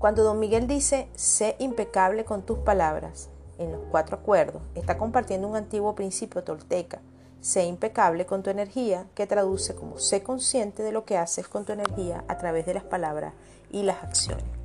Cuando 0.01 0.25
don 0.25 0.41
Miguel 0.41 0.67
dice, 0.67 1.09
sé 1.15 1.55
impecable 1.61 2.25
con 2.25 2.43
tus 2.43 2.59
palabras, 2.59 3.29
en 3.59 3.71
los 3.71 3.83
cuatro 3.93 4.17
acuerdos, 4.17 4.63
está 4.75 4.99
compartiendo 4.99 5.47
un 5.47 5.55
antiguo 5.55 5.95
principio 5.95 6.43
tolteca, 6.43 7.01
sé 7.41 7.63
impecable 7.63 8.27
con 8.27 8.43
tu 8.43 8.51
energía, 8.51 9.07
que 9.15 9.29
traduce 9.29 9.77
como 9.77 10.01
sé 10.01 10.25
consciente 10.25 10.83
de 10.83 10.91
lo 10.91 11.05
que 11.05 11.17
haces 11.17 11.47
con 11.47 11.65
tu 11.65 11.71
energía 11.71 12.25
a 12.27 12.39
través 12.39 12.67
de 12.67 12.75
las 12.75 12.83
palabras 12.83 13.35
y 13.71 13.85
las 13.85 14.03
acciones. 14.03 14.64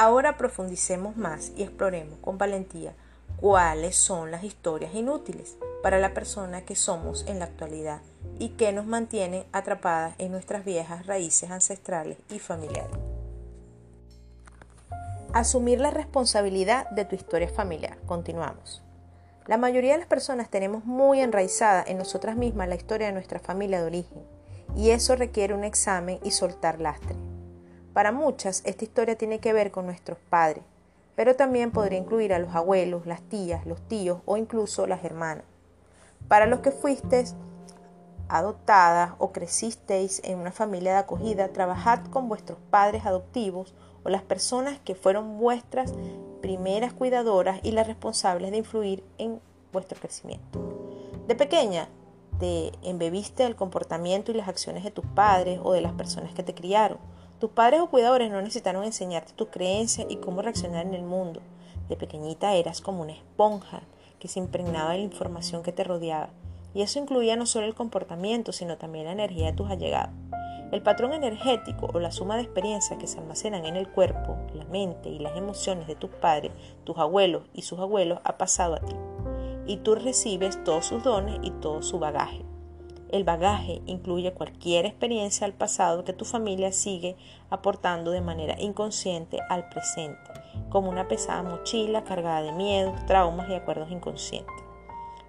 Ahora 0.00 0.36
profundicemos 0.36 1.16
más 1.16 1.50
y 1.56 1.64
exploremos 1.64 2.20
con 2.20 2.38
valentía 2.38 2.94
cuáles 3.40 3.96
son 3.96 4.30
las 4.30 4.44
historias 4.44 4.94
inútiles 4.94 5.56
para 5.82 5.98
la 5.98 6.14
persona 6.14 6.60
que 6.60 6.76
somos 6.76 7.26
en 7.26 7.40
la 7.40 7.46
actualidad 7.46 8.00
y 8.38 8.50
que 8.50 8.70
nos 8.70 8.86
mantienen 8.86 9.44
atrapadas 9.50 10.14
en 10.18 10.30
nuestras 10.30 10.64
viejas 10.64 11.06
raíces 11.06 11.50
ancestrales 11.50 12.16
y 12.30 12.38
familiares. 12.38 12.96
Asumir 15.32 15.80
la 15.80 15.90
responsabilidad 15.90 16.88
de 16.90 17.04
tu 17.04 17.16
historia 17.16 17.48
familiar. 17.48 17.98
Continuamos. 18.06 18.84
La 19.48 19.56
mayoría 19.56 19.94
de 19.94 19.98
las 19.98 20.06
personas 20.06 20.48
tenemos 20.48 20.84
muy 20.84 21.20
enraizada 21.20 21.82
en 21.84 21.98
nosotras 21.98 22.36
mismas 22.36 22.68
la 22.68 22.76
historia 22.76 23.08
de 23.08 23.14
nuestra 23.14 23.40
familia 23.40 23.80
de 23.80 23.86
origen 23.86 24.22
y 24.76 24.90
eso 24.90 25.16
requiere 25.16 25.54
un 25.54 25.64
examen 25.64 26.20
y 26.22 26.30
soltar 26.30 26.80
lastre. 26.80 27.16
Para 27.92 28.12
muchas, 28.12 28.62
esta 28.64 28.84
historia 28.84 29.16
tiene 29.16 29.40
que 29.40 29.52
ver 29.52 29.70
con 29.70 29.86
nuestros 29.86 30.18
padres, 30.30 30.64
pero 31.16 31.36
también 31.36 31.72
podría 31.72 31.98
incluir 31.98 32.32
a 32.32 32.38
los 32.38 32.54
abuelos, 32.54 33.06
las 33.06 33.22
tías, 33.22 33.66
los 33.66 33.80
tíos 33.88 34.20
o 34.24 34.36
incluso 34.36 34.86
las 34.86 35.04
hermanas. 35.04 35.44
Para 36.28 36.46
los 36.46 36.60
que 36.60 36.70
fuisteis 36.70 37.34
adoptadas 38.28 39.12
o 39.18 39.32
crecisteis 39.32 40.20
en 40.24 40.38
una 40.38 40.52
familia 40.52 40.92
de 40.92 40.98
acogida, 40.98 41.48
trabajad 41.48 42.04
con 42.06 42.28
vuestros 42.28 42.58
padres 42.70 43.06
adoptivos 43.06 43.74
o 44.04 44.10
las 44.10 44.22
personas 44.22 44.78
que 44.80 44.94
fueron 44.94 45.38
vuestras 45.38 45.94
primeras 46.40 46.92
cuidadoras 46.92 47.60
y 47.62 47.72
las 47.72 47.86
responsables 47.86 48.50
de 48.50 48.58
influir 48.58 49.04
en 49.16 49.40
vuestro 49.72 49.98
crecimiento. 49.98 50.60
De 51.26 51.34
pequeña, 51.34 51.88
te 52.38 52.72
embebiste 52.82 53.44
el 53.44 53.56
comportamiento 53.56 54.30
y 54.30 54.34
las 54.34 54.48
acciones 54.48 54.84
de 54.84 54.90
tus 54.90 55.04
padres 55.06 55.60
o 55.62 55.72
de 55.72 55.80
las 55.80 55.92
personas 55.92 56.32
que 56.32 56.42
te 56.42 56.54
criaron. 56.54 56.98
Tus 57.38 57.50
padres 57.50 57.80
o 57.80 57.86
cuidadores 57.88 58.32
no 58.32 58.42
necesitaron 58.42 58.82
enseñarte 58.82 59.32
tus 59.32 59.48
creencias 59.48 60.08
y 60.10 60.16
cómo 60.16 60.42
reaccionar 60.42 60.84
en 60.84 60.94
el 60.94 61.04
mundo. 61.04 61.40
De 61.88 61.96
pequeñita 61.96 62.56
eras 62.56 62.80
como 62.80 63.02
una 63.02 63.12
esponja 63.12 63.82
que 64.18 64.26
se 64.26 64.40
impregnaba 64.40 64.90
de 64.90 64.98
la 64.98 65.04
información 65.04 65.62
que 65.62 65.70
te 65.70 65.84
rodeaba. 65.84 66.30
Y 66.74 66.82
eso 66.82 66.98
incluía 66.98 67.36
no 67.36 67.46
solo 67.46 67.66
el 67.66 67.76
comportamiento, 67.76 68.50
sino 68.50 68.76
también 68.76 69.04
la 69.04 69.12
energía 69.12 69.46
de 69.46 69.52
tus 69.52 69.70
allegados. 69.70 70.12
El 70.72 70.82
patrón 70.82 71.12
energético 71.12 71.88
o 71.94 72.00
la 72.00 72.10
suma 72.10 72.34
de 72.34 72.42
experiencias 72.42 72.98
que 72.98 73.06
se 73.06 73.20
almacenan 73.20 73.64
en 73.66 73.76
el 73.76 73.88
cuerpo, 73.88 74.36
la 74.52 74.64
mente 74.64 75.08
y 75.08 75.20
las 75.20 75.36
emociones 75.36 75.86
de 75.86 75.94
tus 75.94 76.10
padres, 76.10 76.50
tus 76.82 76.98
abuelos 76.98 77.44
y 77.54 77.62
sus 77.62 77.78
abuelos 77.78 78.18
ha 78.24 78.36
pasado 78.36 78.74
a 78.74 78.80
ti. 78.80 78.96
Y 79.66 79.76
tú 79.76 79.94
recibes 79.94 80.62
todos 80.64 80.86
sus 80.86 81.04
dones 81.04 81.38
y 81.42 81.52
todo 81.52 81.82
su 81.82 82.00
bagaje. 82.00 82.47
El 83.08 83.24
bagaje 83.24 83.80
incluye 83.86 84.34
cualquier 84.34 84.84
experiencia 84.84 85.46
al 85.46 85.54
pasado 85.54 86.04
que 86.04 86.12
tu 86.12 86.26
familia 86.26 86.72
sigue 86.72 87.16
aportando 87.48 88.10
de 88.10 88.20
manera 88.20 88.60
inconsciente 88.60 89.38
al 89.48 89.68
presente, 89.70 90.30
como 90.68 90.90
una 90.90 91.08
pesada 91.08 91.42
mochila 91.42 92.04
cargada 92.04 92.42
de 92.42 92.52
miedos, 92.52 92.94
traumas 93.06 93.48
y 93.48 93.54
acuerdos 93.54 93.90
inconscientes. 93.90 94.54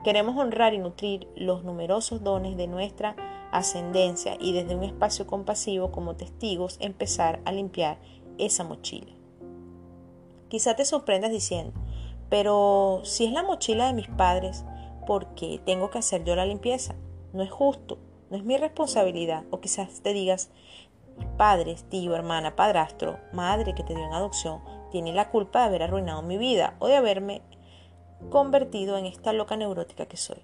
Queremos 0.03 0.37
honrar 0.37 0.73
y 0.73 0.77
nutrir 0.77 1.27
los 1.35 1.63
numerosos 1.63 2.23
dones 2.23 2.57
de 2.57 2.67
nuestra 2.67 3.15
ascendencia 3.51 4.35
y 4.39 4.53
desde 4.53 4.75
un 4.75 4.83
espacio 4.83 5.25
compasivo 5.25 5.91
como 5.91 6.15
testigos 6.15 6.77
empezar 6.81 7.39
a 7.45 7.51
limpiar 7.51 7.97
esa 8.37 8.63
mochila. 8.63 9.11
Quizá 10.49 10.75
te 10.75 10.83
sorprendas 10.83 11.31
diciendo, 11.31 11.73
pero 12.29 13.01
si 13.03 13.25
es 13.25 13.31
la 13.31 13.43
mochila 13.43 13.87
de 13.87 13.93
mis 13.93 14.07
padres, 14.07 14.65
¿por 15.07 15.33
qué 15.35 15.61
tengo 15.65 15.89
que 15.89 15.99
hacer 15.99 16.23
yo 16.23 16.35
la 16.35 16.45
limpieza? 16.45 16.95
No 17.33 17.43
es 17.43 17.51
justo, 17.51 17.97
no 18.29 18.37
es 18.37 18.43
mi 18.43 18.57
responsabilidad. 18.57 19.43
O 19.51 19.59
quizás 19.59 20.01
te 20.01 20.13
digas, 20.13 20.51
padres, 21.37 21.83
tío, 21.89 22.15
hermana, 22.15 22.55
padrastro, 22.55 23.19
madre 23.33 23.73
que 23.73 23.83
te 23.83 23.95
dio 23.95 24.03
en 24.03 24.13
adopción, 24.13 24.61
tiene 24.91 25.13
la 25.13 25.29
culpa 25.29 25.59
de 25.59 25.65
haber 25.65 25.83
arruinado 25.83 26.21
mi 26.21 26.37
vida 26.37 26.75
o 26.79 26.87
de 26.87 26.95
haberme 26.95 27.41
convertido 28.29 28.97
en 28.97 29.05
esta 29.05 29.33
loca 29.33 29.55
neurótica 29.55 30.05
que 30.05 30.17
soy. 30.17 30.39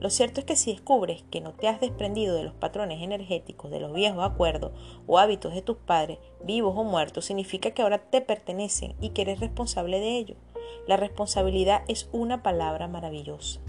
Lo 0.00 0.08
cierto 0.08 0.40
es 0.40 0.46
que 0.46 0.56
si 0.56 0.72
descubres 0.72 1.24
que 1.30 1.42
no 1.42 1.52
te 1.52 1.68
has 1.68 1.78
desprendido 1.78 2.34
de 2.34 2.42
los 2.42 2.54
patrones 2.54 3.02
energéticos 3.02 3.70
de 3.70 3.80
los 3.80 3.92
viejos 3.92 4.24
acuerdos 4.24 4.72
o 5.06 5.18
hábitos 5.18 5.52
de 5.52 5.60
tus 5.60 5.76
padres, 5.76 6.18
vivos 6.42 6.74
o 6.74 6.84
muertos, 6.84 7.26
significa 7.26 7.72
que 7.72 7.82
ahora 7.82 7.98
te 7.98 8.22
pertenecen 8.22 8.96
y 9.02 9.10
que 9.10 9.22
eres 9.22 9.40
responsable 9.40 10.00
de 10.00 10.16
ello. 10.16 10.36
La 10.86 10.96
responsabilidad 10.96 11.82
es 11.86 12.08
una 12.12 12.42
palabra 12.42 12.88
maravillosa. 12.88 13.60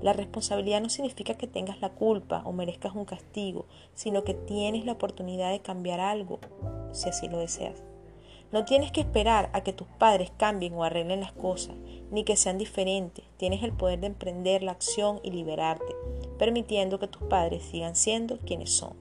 La 0.00 0.12
responsabilidad 0.12 0.80
no 0.80 0.90
significa 0.90 1.34
que 1.34 1.48
tengas 1.48 1.80
la 1.80 1.90
culpa 1.90 2.42
o 2.44 2.52
merezcas 2.52 2.94
un 2.94 3.04
castigo, 3.04 3.66
sino 3.94 4.22
que 4.22 4.34
tienes 4.34 4.84
la 4.84 4.92
oportunidad 4.92 5.50
de 5.50 5.60
cambiar 5.60 5.98
algo, 5.98 6.38
si 6.92 7.08
así 7.08 7.28
lo 7.28 7.38
deseas. 7.38 7.82
No 8.52 8.64
tienes 8.64 8.92
que 8.92 9.00
esperar 9.00 9.50
a 9.52 9.62
que 9.62 9.74
tus 9.74 9.88
padres 9.88 10.32
cambien 10.36 10.72
o 10.74 10.84
arreglen 10.84 11.20
las 11.20 11.32
cosas, 11.32 11.74
ni 12.10 12.24
que 12.24 12.36
sean 12.36 12.56
diferentes. 12.56 13.24
Tienes 13.36 13.62
el 13.62 13.72
poder 13.72 14.00
de 14.00 14.06
emprender 14.06 14.62
la 14.62 14.72
acción 14.72 15.20
y 15.22 15.32
liberarte, 15.32 15.94
permitiendo 16.38 16.98
que 16.98 17.08
tus 17.08 17.22
padres 17.24 17.62
sigan 17.64 17.94
siendo 17.94 18.38
quienes 18.38 18.70
son. 18.70 18.94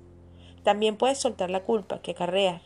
También 0.63 0.97
puedes 0.97 1.19
soltar 1.19 1.49
la 1.49 1.63
culpa 1.63 2.01
que 2.01 2.11
acarreas 2.11 2.61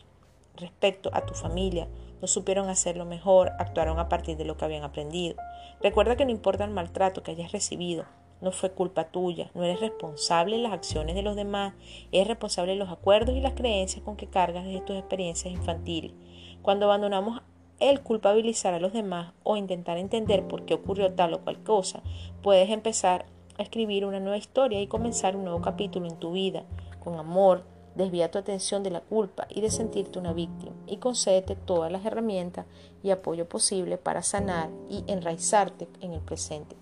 respecto 0.56 1.10
a 1.12 1.24
tu 1.24 1.34
familia. 1.34 1.86
No 2.20 2.26
supieron 2.26 2.68
hacerlo 2.68 3.04
mejor, 3.04 3.52
actuaron 3.58 4.00
a 4.00 4.08
partir 4.08 4.36
de 4.36 4.44
lo 4.44 4.56
que 4.56 4.64
habían 4.64 4.82
aprendido. 4.82 5.36
Recuerda 5.80 6.16
que 6.16 6.24
no 6.24 6.32
importa 6.32 6.64
el 6.64 6.70
maltrato 6.70 7.22
que 7.22 7.30
hayas 7.30 7.52
recibido, 7.52 8.06
no 8.42 8.52
fue 8.52 8.72
culpa 8.72 9.04
tuya, 9.04 9.50
no 9.54 9.62
eres 9.62 9.80
responsable 9.80 10.56
de 10.56 10.62
las 10.62 10.72
acciones 10.72 11.14
de 11.14 11.22
los 11.22 11.36
demás, 11.36 11.74
eres 12.10 12.28
responsable 12.28 12.72
de 12.72 12.78
los 12.78 12.90
acuerdos 12.90 13.36
y 13.36 13.40
las 13.40 13.54
creencias 13.54 14.04
con 14.04 14.16
que 14.16 14.26
cargas 14.26 14.64
desde 14.64 14.80
tus 14.80 14.96
experiencias 14.96 15.54
infantiles. 15.54 16.12
Cuando 16.60 16.86
abandonamos 16.86 17.40
el 17.78 18.00
culpabilizar 18.00 18.74
a 18.74 18.80
los 18.80 18.92
demás 18.92 19.32
o 19.44 19.56
intentar 19.56 19.96
entender 19.96 20.46
por 20.46 20.64
qué 20.64 20.74
ocurrió 20.74 21.12
tal 21.14 21.34
o 21.34 21.40
cual 21.40 21.62
cosa, 21.62 22.02
puedes 22.42 22.68
empezar 22.70 23.26
a 23.58 23.62
escribir 23.62 24.04
una 24.04 24.20
nueva 24.20 24.36
historia 24.36 24.80
y 24.80 24.88
comenzar 24.88 25.36
un 25.36 25.44
nuevo 25.44 25.60
capítulo 25.60 26.08
en 26.08 26.18
tu 26.18 26.32
vida. 26.32 26.64
Con 27.02 27.18
amor, 27.18 27.64
desvía 27.94 28.30
tu 28.30 28.38
atención 28.38 28.82
de 28.82 28.90
la 28.90 29.00
culpa 29.00 29.46
y 29.50 29.60
de 29.60 29.70
sentirte 29.70 30.18
una 30.18 30.32
víctima 30.32 30.72
y 30.86 30.96
concédete 30.96 31.56
todas 31.56 31.92
las 31.92 32.04
herramientas 32.04 32.66
y 33.02 33.10
apoyo 33.10 33.48
posible 33.48 33.98
para 33.98 34.22
sanar 34.22 34.70
y 34.88 35.04
enraizarte 35.06 35.88
en 36.00 36.12
el 36.12 36.20
presente. 36.20 36.76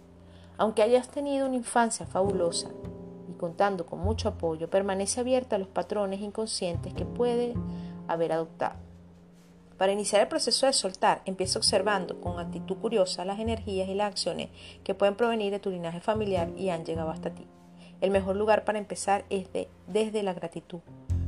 Aunque 0.60 0.82
hayas 0.82 1.08
tenido 1.08 1.46
una 1.46 1.56
infancia 1.56 2.04
fabulosa 2.04 2.68
y 3.30 3.32
contando 3.38 3.86
con 3.86 4.00
mucho 4.00 4.28
apoyo, 4.28 4.68
permanece 4.68 5.18
abierta 5.18 5.56
a 5.56 5.58
los 5.58 5.68
patrones 5.68 6.20
inconscientes 6.20 6.92
que 6.92 7.06
puede 7.06 7.54
haber 8.08 8.32
adoptado. 8.32 8.74
Para 9.78 9.92
iniciar 9.92 10.20
el 10.20 10.28
proceso 10.28 10.66
de 10.66 10.74
soltar, 10.74 11.22
empieza 11.24 11.58
observando 11.58 12.20
con 12.20 12.38
actitud 12.38 12.76
curiosa 12.76 13.24
las 13.24 13.40
energías 13.40 13.88
y 13.88 13.94
las 13.94 14.08
acciones 14.08 14.50
que 14.84 14.94
pueden 14.94 15.14
provenir 15.14 15.50
de 15.50 15.60
tu 15.60 15.70
linaje 15.70 16.00
familiar 16.00 16.50
y 16.58 16.68
han 16.68 16.84
llegado 16.84 17.08
hasta 17.08 17.30
ti. 17.30 17.46
El 18.02 18.10
mejor 18.10 18.36
lugar 18.36 18.66
para 18.66 18.78
empezar 18.78 19.24
es 19.30 19.48
desde 19.86 20.22
la 20.22 20.34
gratitud. 20.34 20.80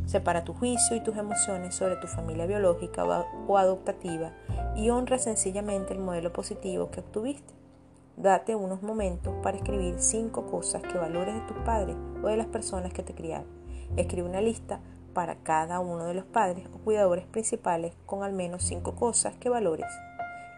Separa 0.04 0.44
tu 0.44 0.52
juicio 0.52 0.94
y 0.94 1.02
tus 1.02 1.16
emociones 1.16 1.74
sobre 1.74 1.96
tu 1.96 2.06
familia 2.06 2.44
biológica 2.44 3.06
o 3.06 3.56
adoptativa 3.56 4.32
y 4.76 4.90
honra 4.90 5.16
sencillamente 5.16 5.94
el 5.94 6.00
modelo 6.00 6.34
positivo 6.34 6.90
que 6.90 7.00
obtuviste. 7.00 7.61
Date 8.16 8.54
unos 8.54 8.82
momentos 8.82 9.34
para 9.42 9.56
escribir 9.56 9.96
cinco 9.98 10.46
cosas 10.46 10.82
que 10.82 10.98
valores 10.98 11.34
de 11.34 11.40
tus 11.42 11.56
padres 11.64 11.96
o 12.22 12.28
de 12.28 12.36
las 12.36 12.46
personas 12.46 12.92
que 12.92 13.02
te 13.02 13.14
criaron. 13.14 13.46
Escribe 13.96 14.28
una 14.28 14.40
lista 14.40 14.80
para 15.14 15.36
cada 15.36 15.80
uno 15.80 16.04
de 16.04 16.14
los 16.14 16.24
padres 16.24 16.66
o 16.74 16.78
cuidadores 16.78 17.26
principales 17.26 17.94
con 18.06 18.22
al 18.22 18.32
menos 18.32 18.64
cinco 18.64 18.94
cosas 18.94 19.36
que 19.36 19.48
valores. 19.48 19.86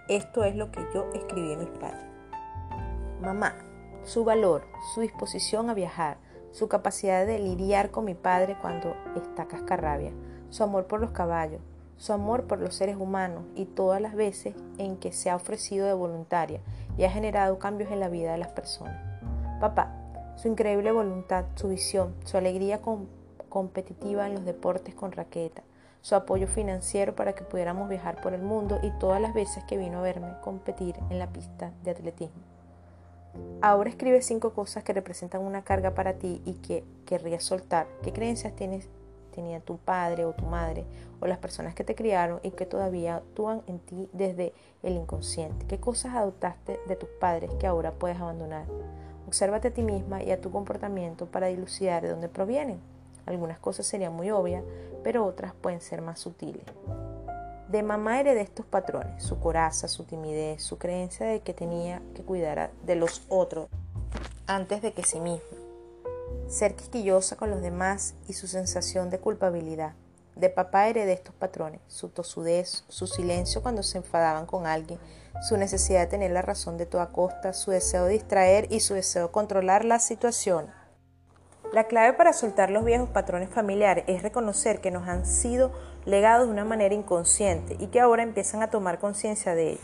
Esto 0.09 0.45
es 0.45 0.57
lo 0.57 0.71
que 0.71 0.81
yo 0.93 1.07
escribí 1.15 1.53
en 1.53 1.61
mis 1.61 1.71
padres. 1.71 2.05
Mamá, 3.21 3.55
su 4.03 4.25
valor, 4.25 4.67
su 4.95 5.01
disposición 5.01 5.71
a 5.71 5.75
viajar, 5.75 6.19
su 6.51 6.69
capacidad 6.69 7.25
de 7.25 7.39
lidiar 7.39 7.91
con 7.91 8.05
mi 8.05 8.15
padre 8.15 8.57
cuando 8.61 8.95
está 9.17 9.47
cascarrabia, 9.47 10.13
su 10.51 10.63
amor 10.63 10.87
por 10.87 11.01
los 11.01 11.13
caballos, 11.13 11.63
su 11.97 12.13
amor 12.13 12.45
por 12.45 12.59
los 12.59 12.75
seres 12.75 12.97
humanos 12.97 13.45
y 13.55 13.67
todas 13.67 14.01
las 14.01 14.15
veces 14.15 14.55
en 14.79 14.97
que 14.97 15.13
se 15.13 15.31
ha 15.31 15.37
ofrecido 15.37 15.87
de 15.87 15.93
voluntaria 15.93 16.61
y 16.97 17.05
ha 17.05 17.11
generado 17.11 17.59
cambios 17.59 17.91
en 17.91 18.01
la 18.01 18.09
vida 18.09 18.33
de 18.33 18.39
las 18.39 18.49
personas. 18.49 19.01
Papá, 19.61 19.93
su 20.37 20.49
increíble 20.49 20.93
voluntad, 20.93 21.45
su 21.55 21.69
visión, 21.69 22.15
su 22.25 22.37
alegría 22.37 22.81
competitiva 23.49 24.27
en 24.27 24.35
los 24.35 24.45
deportes 24.45 24.95
con 24.95 25.13
raqueta, 25.13 25.63
su 26.01 26.15
apoyo 26.15 26.47
financiero 26.47 27.15
para 27.15 27.35
que 27.35 27.45
pudiéramos 27.45 27.89
viajar 27.89 28.21
por 28.21 28.35
el 28.35 28.43
mundo 28.43 28.79
y 28.83 28.91
todas 28.99 29.21
las 29.21 29.33
veces 29.33 29.65
que 29.65 29.79
vino 29.79 29.99
a 29.99 30.03
verme 30.03 30.35
competir 30.43 30.97
en 31.09 31.19
la 31.19 31.29
pista 31.29 31.73
de 31.83 31.93
atletismo. 31.93 32.43
Ahora 33.63 33.91
escribe 33.91 34.23
cinco 34.23 34.53
cosas 34.53 34.85
que 34.85 34.93
representan 34.93 35.41
una 35.41 35.63
carga 35.63 35.95
para 35.95 36.15
ti 36.15 36.43
y 36.45 36.55
que 36.55 36.85
querrías 37.07 37.43
soltar. 37.43 37.87
¿Qué 38.03 38.13
creencias 38.13 38.55
tienes, 38.55 38.89
tenía 39.35 39.61
tu 39.61 39.79
padre 39.79 40.25
o 40.25 40.33
tu 40.33 40.47
madre 40.47 40.85
o 41.21 41.27
las 41.27 41.39
personas 41.39 41.75
que 41.75 41.85
te 41.85 41.95
criaron 41.95 42.41
y 42.43 42.53
que 42.53 42.67
todavía 42.67 43.17
actúan 43.17 43.63
en 43.67 43.81
ti 43.81 44.09
desde 44.13 44.55
el 44.83 44.95
inconsciente? 44.95 45.67
¿Qué 45.67 45.79
cosas 45.79 46.15
adoptaste 46.15 46.79
de 46.87 46.97
tus 46.97 47.09
padres 47.09 47.51
que 47.59 47.67
ahora 47.67 47.93
puedes 47.93 48.21
abandonar? 48.21 48.67
Obsérvate 49.27 49.69
a 49.69 49.73
ti 49.73 49.83
misma 49.83 50.23
y 50.23 50.31
a 50.31 50.41
tu 50.41 50.51
comportamiento 50.51 51.27
para 51.27 51.49
dilucidar 51.49 52.03
de 52.03 52.11
dónde 52.11 52.29
provienen. 52.29 52.81
Algunas 53.27 53.59
cosas 53.59 53.87
serían 53.87 54.15
muy 54.15 54.31
obvias, 54.31 54.63
pero 55.03 55.25
otras 55.25 55.55
pueden 55.55 55.81
ser 55.81 56.03
más 56.03 56.21
sutiles. 56.21 56.65
De 57.69 57.83
mamá 57.83 58.21
heredé 58.21 58.43
estos 58.43 58.67
patrones, 58.67 59.23
su 59.23 59.41
coraza, 59.41 59.89
su 59.89 60.05
timidez, 60.05 60.63
su 60.63 60.79
creencia 60.79 61.27
de 61.27 61.41
que 61.41 61.55
tenía 61.55 62.03
que 62.15 62.23
cuidar 62.23 62.71
de 62.85 62.95
los 62.95 63.25
otros 63.29 63.69
antes 64.47 64.83
de 64.83 64.93
que 64.93 65.03
sí 65.03 65.19
misma, 65.21 65.43
ser 66.49 66.75
quisquillosa 66.75 67.37
con 67.37 67.51
los 67.51 67.63
demás 67.63 68.15
y 68.29 68.33
su 68.35 68.47
sensación 68.47 69.11
de 69.11 69.19
culpabilidad. 69.19 69.95
De 70.37 70.51
papá 70.51 70.89
heredé 70.89 71.13
estos 71.13 71.35
patrones, 71.35 71.81
su 71.87 72.09
tosudez, 72.09 72.85
su 72.89 73.07
silencio 73.07 73.63
cuando 73.63 73.83
se 73.83 73.99
enfadaban 73.99 74.47
con 74.47 74.67
alguien, 74.67 74.99
su 75.49 75.57
necesidad 75.57 76.01
de 76.01 76.07
tener 76.07 76.33
la 76.33 76.43
razón 76.43 76.77
de 76.77 76.87
toda 76.87 77.13
costa, 77.13 77.53
su 77.53 77.71
deseo 77.71 78.05
de 78.05 78.15
distraer 78.15 78.67
y 78.71 78.81
su 78.81 78.95
deseo 78.95 79.27
de 79.27 79.33
controlar 79.33 79.85
la 79.85 79.99
situación. 80.01 80.67
La 81.73 81.85
clave 81.85 82.13
para 82.13 82.33
soltar 82.33 82.71
los 82.71 82.85
viejos 82.85 83.09
patrones 83.09 83.51
familiares 83.51 84.05
es 84.07 84.23
reconocer 84.23 84.81
que 84.81 84.91
nos 84.91 85.09
han 85.09 85.27
sido 85.27 85.73
legados 86.05 86.47
de 86.47 86.53
una 86.53 86.65
manera 86.65 86.95
inconsciente 86.95 87.77
y 87.79 87.89
que 87.89 88.01
ahora 88.01 88.23
empiezan 88.23 88.63
a 88.63 88.71
tomar 88.71 88.99
conciencia 88.99 89.55
de 89.55 89.73
ello. 89.73 89.81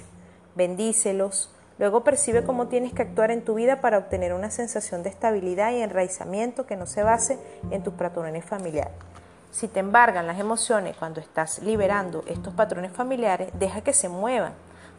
Bendícelos, 0.54 1.54
luego 1.80 2.04
percibe 2.04 2.44
cómo 2.44 2.68
tienes 2.68 2.92
que 2.92 3.00
actuar 3.00 3.30
en 3.30 3.42
tu 3.42 3.54
vida 3.54 3.80
para 3.80 3.96
obtener 3.96 4.34
una 4.34 4.50
sensación 4.50 5.02
de 5.02 5.08
estabilidad 5.08 5.72
y 5.72 5.80
enraizamiento 5.80 6.66
que 6.66 6.76
no 6.76 6.84
se 6.86 7.02
base 7.02 7.38
en 7.70 7.82
tus 7.82 7.94
patrones 7.94 8.44
familiares. 8.44 8.92
Si 9.50 9.66
te 9.66 9.80
embargan 9.80 10.26
las 10.26 10.38
emociones 10.38 10.94
cuando 10.96 11.20
estás 11.20 11.60
liberando 11.60 12.22
estos 12.26 12.52
patrones 12.52 12.92
familiares, 12.92 13.48
deja 13.58 13.80
que 13.80 13.94
se 13.94 14.10
muevan. 14.10 14.52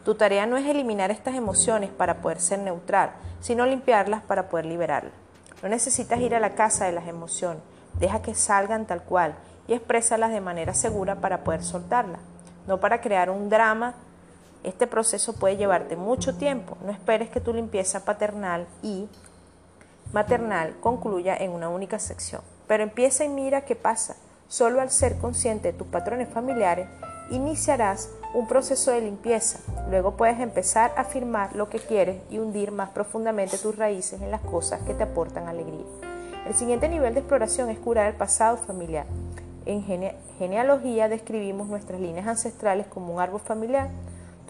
Tu 0.04 0.16
tarea 0.16 0.44
no 0.44 0.56
es 0.56 0.66
eliminar 0.66 1.12
estas 1.12 1.36
emociones 1.36 1.88
para 1.88 2.16
poder 2.20 2.40
ser 2.40 2.58
neutral, 2.58 3.12
sino 3.40 3.64
limpiarlas 3.64 4.22
para 4.22 4.48
poder 4.48 4.66
liberarlas. 4.66 5.12
No 5.62 5.68
necesitas 5.68 6.18
ir 6.18 6.34
a 6.34 6.40
la 6.40 6.56
casa 6.56 6.86
de 6.86 6.92
las 6.92 7.06
emociones, 7.06 7.62
deja 8.00 8.22
que 8.22 8.34
salgan 8.34 8.86
tal 8.86 9.04
cual 9.04 9.36
y 9.68 9.74
exprésalas 9.74 10.32
de 10.32 10.40
manera 10.40 10.74
segura 10.74 11.14
para 11.14 11.44
poder 11.44 11.62
soltarlas, 11.62 12.20
no 12.66 12.80
para 12.80 13.00
crear 13.00 13.30
un 13.30 13.48
drama. 13.48 13.94
Este 14.64 14.86
proceso 14.86 15.32
puede 15.32 15.56
llevarte 15.56 15.96
mucho 15.96 16.36
tiempo. 16.36 16.76
No 16.84 16.92
esperes 16.92 17.30
que 17.30 17.40
tu 17.40 17.52
limpieza 17.52 18.04
paternal 18.04 18.66
y 18.82 19.08
maternal 20.12 20.76
concluya 20.80 21.36
en 21.36 21.50
una 21.50 21.68
única 21.68 21.98
sección, 21.98 22.42
pero 22.68 22.82
empieza 22.82 23.24
y 23.24 23.28
mira 23.28 23.64
qué 23.64 23.74
pasa. 23.74 24.16
Solo 24.48 24.80
al 24.80 24.90
ser 24.90 25.18
consciente 25.18 25.72
de 25.72 25.78
tus 25.78 25.86
patrones 25.86 26.28
familiares, 26.28 26.86
iniciarás 27.30 28.10
un 28.34 28.46
proceso 28.46 28.90
de 28.90 29.00
limpieza. 29.00 29.58
Luego 29.88 30.16
puedes 30.16 30.38
empezar 30.38 30.92
a 30.96 31.02
afirmar 31.02 31.56
lo 31.56 31.70
que 31.70 31.78
quieres 31.78 32.20
y 32.30 32.38
hundir 32.38 32.70
más 32.70 32.90
profundamente 32.90 33.58
tus 33.58 33.76
raíces 33.76 34.20
en 34.20 34.30
las 34.30 34.42
cosas 34.42 34.82
que 34.82 34.94
te 34.94 35.04
aportan 35.04 35.48
alegría. 35.48 35.86
El 36.46 36.54
siguiente 36.54 36.88
nivel 36.88 37.14
de 37.14 37.20
exploración 37.20 37.70
es 37.70 37.78
curar 37.78 38.08
el 38.08 38.16
pasado 38.16 38.58
familiar. 38.58 39.06
En 39.64 39.82
genealogía 40.38 41.08
describimos 41.08 41.68
nuestras 41.68 42.00
líneas 42.00 42.26
ancestrales 42.26 42.86
como 42.88 43.14
un 43.14 43.20
árbol 43.20 43.40
familiar. 43.40 43.88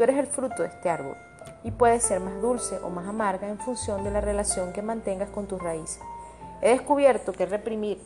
Tú 0.02 0.06
eres 0.06 0.18
el 0.18 0.26
fruto 0.26 0.64
de 0.64 0.68
este 0.68 0.90
árbol 0.90 1.16
y 1.62 1.70
puede 1.70 2.00
ser 2.00 2.18
más 2.18 2.42
dulce 2.42 2.76
o 2.82 2.90
más 2.90 3.06
amarga 3.06 3.48
en 3.48 3.60
función 3.60 4.02
de 4.02 4.10
la 4.10 4.20
relación 4.20 4.72
que 4.72 4.82
mantengas 4.82 5.30
con 5.30 5.46
tus 5.46 5.62
raíces. 5.62 6.00
He 6.60 6.70
descubierto 6.70 7.30
que 7.30 7.46
reprimir 7.46 8.00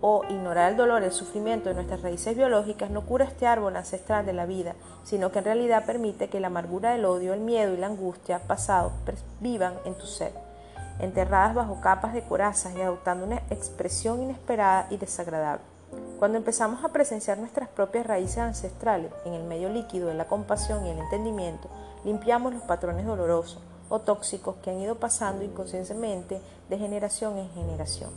o 0.00 0.24
ignorar 0.28 0.72
el 0.72 0.76
dolor 0.76 1.04
el 1.04 1.12
sufrimiento 1.12 1.68
de 1.68 1.76
nuestras 1.76 2.02
raíces 2.02 2.36
biológicas 2.36 2.90
no 2.90 3.02
cura 3.02 3.26
este 3.26 3.46
árbol 3.46 3.76
ancestral 3.76 4.26
de 4.26 4.32
la 4.32 4.44
vida, 4.44 4.74
sino 5.04 5.30
que 5.30 5.38
en 5.38 5.44
realidad 5.44 5.86
permite 5.86 6.28
que 6.28 6.40
la 6.40 6.48
amargura 6.48 6.90
del 6.90 7.04
odio, 7.04 7.32
el 7.32 7.42
miedo 7.42 7.72
y 7.72 7.76
la 7.76 7.86
angustia 7.86 8.40
pasado 8.40 8.90
vivan 9.38 9.74
en 9.84 9.94
tu 9.94 10.06
ser 10.06 10.32
enterradas 10.98 11.54
bajo 11.54 11.80
capas 11.80 12.12
de 12.12 12.22
corazas 12.22 12.74
y 12.74 12.80
adoptando 12.80 13.24
una 13.24 13.40
expresión 13.50 14.20
inesperada 14.20 14.88
y 14.90 14.96
desagradable. 14.96 15.75
Cuando 16.18 16.38
empezamos 16.38 16.84
a 16.84 16.88
presenciar 16.88 17.38
nuestras 17.38 17.68
propias 17.68 18.06
raíces 18.06 18.38
ancestrales 18.38 19.12
en 19.24 19.34
el 19.34 19.44
medio 19.44 19.68
líquido 19.68 20.08
de 20.08 20.14
la 20.14 20.26
compasión 20.26 20.86
y 20.86 20.90
el 20.90 20.98
entendimiento, 20.98 21.68
limpiamos 22.04 22.54
los 22.54 22.62
patrones 22.62 23.04
dolorosos 23.04 23.60
o 23.88 24.00
tóxicos 24.00 24.56
que 24.62 24.70
han 24.70 24.80
ido 24.80 24.96
pasando 24.96 25.44
inconscientemente 25.44 26.40
de 26.68 26.78
generación 26.78 27.38
en 27.38 27.50
generación. 27.50 28.10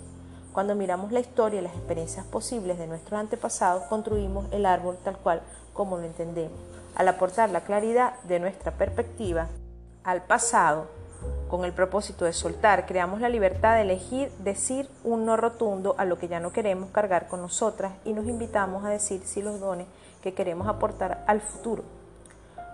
Cuando 0.53 0.75
miramos 0.75 1.11
la 1.11 1.19
historia 1.19 1.59
y 1.59 1.63
las 1.63 1.75
experiencias 1.75 2.25
posibles 2.25 2.79
de 2.79 2.87
nuestros 2.87 3.19
antepasados, 3.19 3.83
construimos 3.83 4.47
el 4.51 4.65
árbol 4.65 4.97
tal 5.03 5.17
cual 5.17 5.41
como 5.73 5.97
lo 5.97 6.05
entendemos. 6.05 6.57
Al 6.95 7.07
aportar 7.07 7.49
la 7.49 7.61
claridad 7.61 8.19
de 8.23 8.39
nuestra 8.39 8.71
perspectiva 8.71 9.47
al 10.03 10.23
pasado, 10.23 10.87
con 11.49 11.65
el 11.65 11.73
propósito 11.73 12.23
de 12.23 12.31
soltar, 12.31 12.85
creamos 12.85 13.19
la 13.19 13.27
libertad 13.27 13.75
de 13.75 13.81
elegir 13.81 14.31
decir 14.37 14.87
un 15.03 15.25
no 15.25 15.35
rotundo 15.35 15.95
a 15.97 16.05
lo 16.05 16.19
que 16.19 16.27
ya 16.27 16.39
no 16.39 16.53
queremos 16.53 16.91
cargar 16.91 17.27
con 17.27 17.41
nosotras 17.41 17.91
y 18.05 18.13
nos 18.13 18.27
invitamos 18.27 18.85
a 18.85 18.89
decir 18.89 19.23
si 19.25 19.41
los 19.41 19.59
dones 19.59 19.87
que 20.21 20.33
queremos 20.33 20.67
aportar 20.67 21.23
al 21.27 21.41
futuro. 21.41 21.83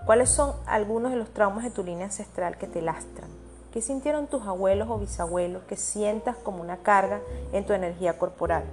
¿Cuáles 0.05 0.29
son 0.29 0.53
algunos 0.67 1.11
de 1.11 1.17
los 1.17 1.29
traumas 1.29 1.63
de 1.63 1.71
tu 1.71 1.83
línea 1.83 2.05
ancestral 2.05 2.57
que 2.57 2.67
te 2.67 2.81
lastran? 2.81 3.29
¿Qué 3.71 3.81
sintieron 3.81 4.27
tus 4.27 4.45
abuelos 4.45 4.89
o 4.89 4.99
bisabuelos 4.99 5.63
que 5.63 5.77
sientas 5.77 6.35
como 6.35 6.61
una 6.61 6.77
carga 6.77 7.21
en 7.53 7.65
tu 7.65 7.73
energía 7.73 8.17
corporal? 8.17 8.65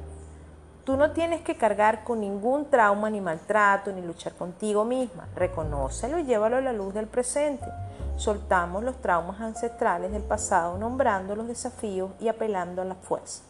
Tú 0.85 0.97
no 0.97 1.12
tienes 1.12 1.43
que 1.43 1.57
cargar 1.57 2.03
con 2.03 2.21
ningún 2.21 2.69
trauma 2.69 3.09
ni 3.09 3.21
maltrato 3.21 3.93
ni 3.93 4.03
luchar 4.03 4.33
contigo 4.35 4.85
misma. 4.85 5.29
Reconócelo 5.37 6.19
y 6.19 6.25
llévalo 6.25 6.57
a 6.57 6.61
la 6.61 6.73
luz 6.73 6.93
del 6.93 7.07
presente. 7.07 7.67
Soltamos 8.16 8.85
los 8.85 9.01
traumas 9.01 9.40
ancestrales 9.40 10.12
del 10.12 10.22
pasado 10.22 10.79
nombrando 10.79 11.35
los 11.35 11.48
desafíos 11.48 12.11
y 12.20 12.29
apelando 12.29 12.83
a 12.83 12.85
la 12.85 12.94
fuerza. 12.94 13.42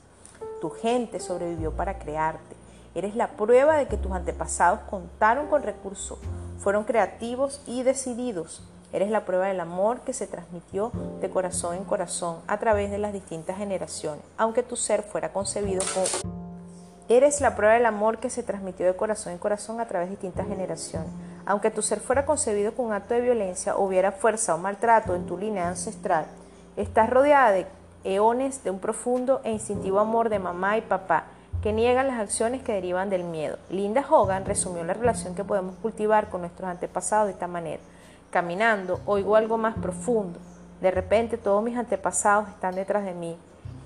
Tu 0.61 0.70
gente 0.70 1.20
sobrevivió 1.20 1.72
para 1.72 1.98
crearte. 1.98 2.57
Eres 2.94 3.16
la 3.16 3.29
prueba 3.29 3.77
de 3.77 3.88
que 3.88 3.96
tus 3.96 4.12
antepasados 4.12 4.81
contaron 4.90 5.46
con 5.46 5.62
recursos, 5.62 6.18
fueron 6.59 6.85
creativos 6.85 7.61
y 7.66 7.83
decididos. 7.83 8.62
Eres 8.92 9.11
la 9.11 9.25
prueba 9.25 9.46
del 9.46 9.61
amor 9.61 10.01
que 10.01 10.12
se 10.12 10.27
transmitió 10.27 10.92
de 11.20 11.31
corazón 11.31 11.77
en 11.77 11.85
corazón 11.85 12.37
a 12.46 12.59
través 12.59 12.90
de 12.90 12.98
las 12.98 13.14
distintas 13.14 13.57
generaciones, 13.57 14.22
aunque 14.37 14.62
tu 14.62 14.77
ser 14.77 15.03
fuera 15.03 15.33
concebido 15.33 15.83
con... 15.94 16.33
Eres 17.09 17.40
la 17.40 17.57
prueba 17.57 17.75
del 17.75 17.87
amor 17.87 18.18
que 18.18 18.31
se 18.31 18.42
transmitió 18.42 18.87
de 18.87 18.94
corazón 18.94 19.33
en 19.33 19.38
corazón 19.38 19.81
a 19.81 19.88
través 19.88 20.09
de 20.09 20.16
distintas 20.16 20.46
generaciones. 20.46 21.11
Aunque 21.46 21.70
tu 21.70 21.83
ser 21.83 22.00
fuera 22.00 22.24
concebido 22.24 22.72
con 22.74 22.92
acto 22.92 23.14
de 23.14 23.20
violencia, 23.20 23.76
hubiera 23.76 24.12
fuerza 24.12 24.55
o 24.55 24.59
maltrato 24.59 25.14
en 25.14 25.26
tu 25.26 25.37
línea 25.37 25.68
ancestral, 25.68 26.26
Estás 26.74 27.11
rodeada 27.11 27.52
de 27.52 27.66
eones 28.02 28.64
de 28.64 28.70
un 28.70 28.78
profundo 28.78 29.42
e 29.44 29.52
instintivo 29.52 30.00
amor 30.00 30.31
de 30.31 30.38
mamá 30.38 30.78
y 30.78 30.81
papá 30.81 31.24
que 31.62 31.70
niegan 31.74 32.07
las 32.07 32.18
acciones 32.18 32.62
que 32.62 32.72
derivan 32.72 33.11
del 33.11 33.24
miedo. 33.24 33.59
Linda 33.68 34.02
Hogan 34.09 34.46
resumió 34.46 34.83
la 34.83 34.94
relación 34.94 35.35
que 35.35 35.44
podemos 35.44 35.76
cultivar 35.83 36.31
con 36.31 36.40
nuestros 36.40 36.70
antepasados 36.70 37.26
de 37.26 37.35
esta 37.35 37.46
manera. 37.46 37.83
Caminando, 38.31 39.00
oigo 39.05 39.37
algo 39.37 39.59
más 39.59 39.76
profundo. 39.76 40.40
De 40.81 40.90
repente 40.90 41.37
todos 41.37 41.62
mis 41.62 41.76
antepasados 41.76 42.48
están 42.48 42.74
detrás 42.74 43.05
de 43.05 43.12
mí. 43.12 43.37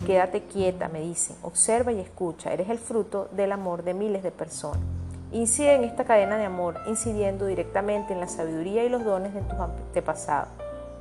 Quédate 0.06 0.42
quieta, 0.44 0.88
me 0.88 1.00
dicen. 1.00 1.36
Observa 1.42 1.90
y 1.90 1.98
escucha. 1.98 2.52
Eres 2.52 2.70
el 2.70 2.78
fruto 2.78 3.28
del 3.32 3.50
amor 3.50 3.82
de 3.82 3.94
miles 3.94 4.22
de 4.22 4.30
personas. 4.30 4.95
Incide 5.32 5.74
en 5.74 5.84
esta 5.84 6.04
cadena 6.04 6.36
de 6.36 6.44
amor, 6.44 6.76
incidiendo 6.86 7.46
directamente 7.46 8.12
en 8.12 8.20
la 8.20 8.28
sabiduría 8.28 8.84
y 8.84 8.88
los 8.88 9.04
dones 9.04 9.34
de 9.34 9.40
tus 9.42 9.58
antepasados. 9.58 10.48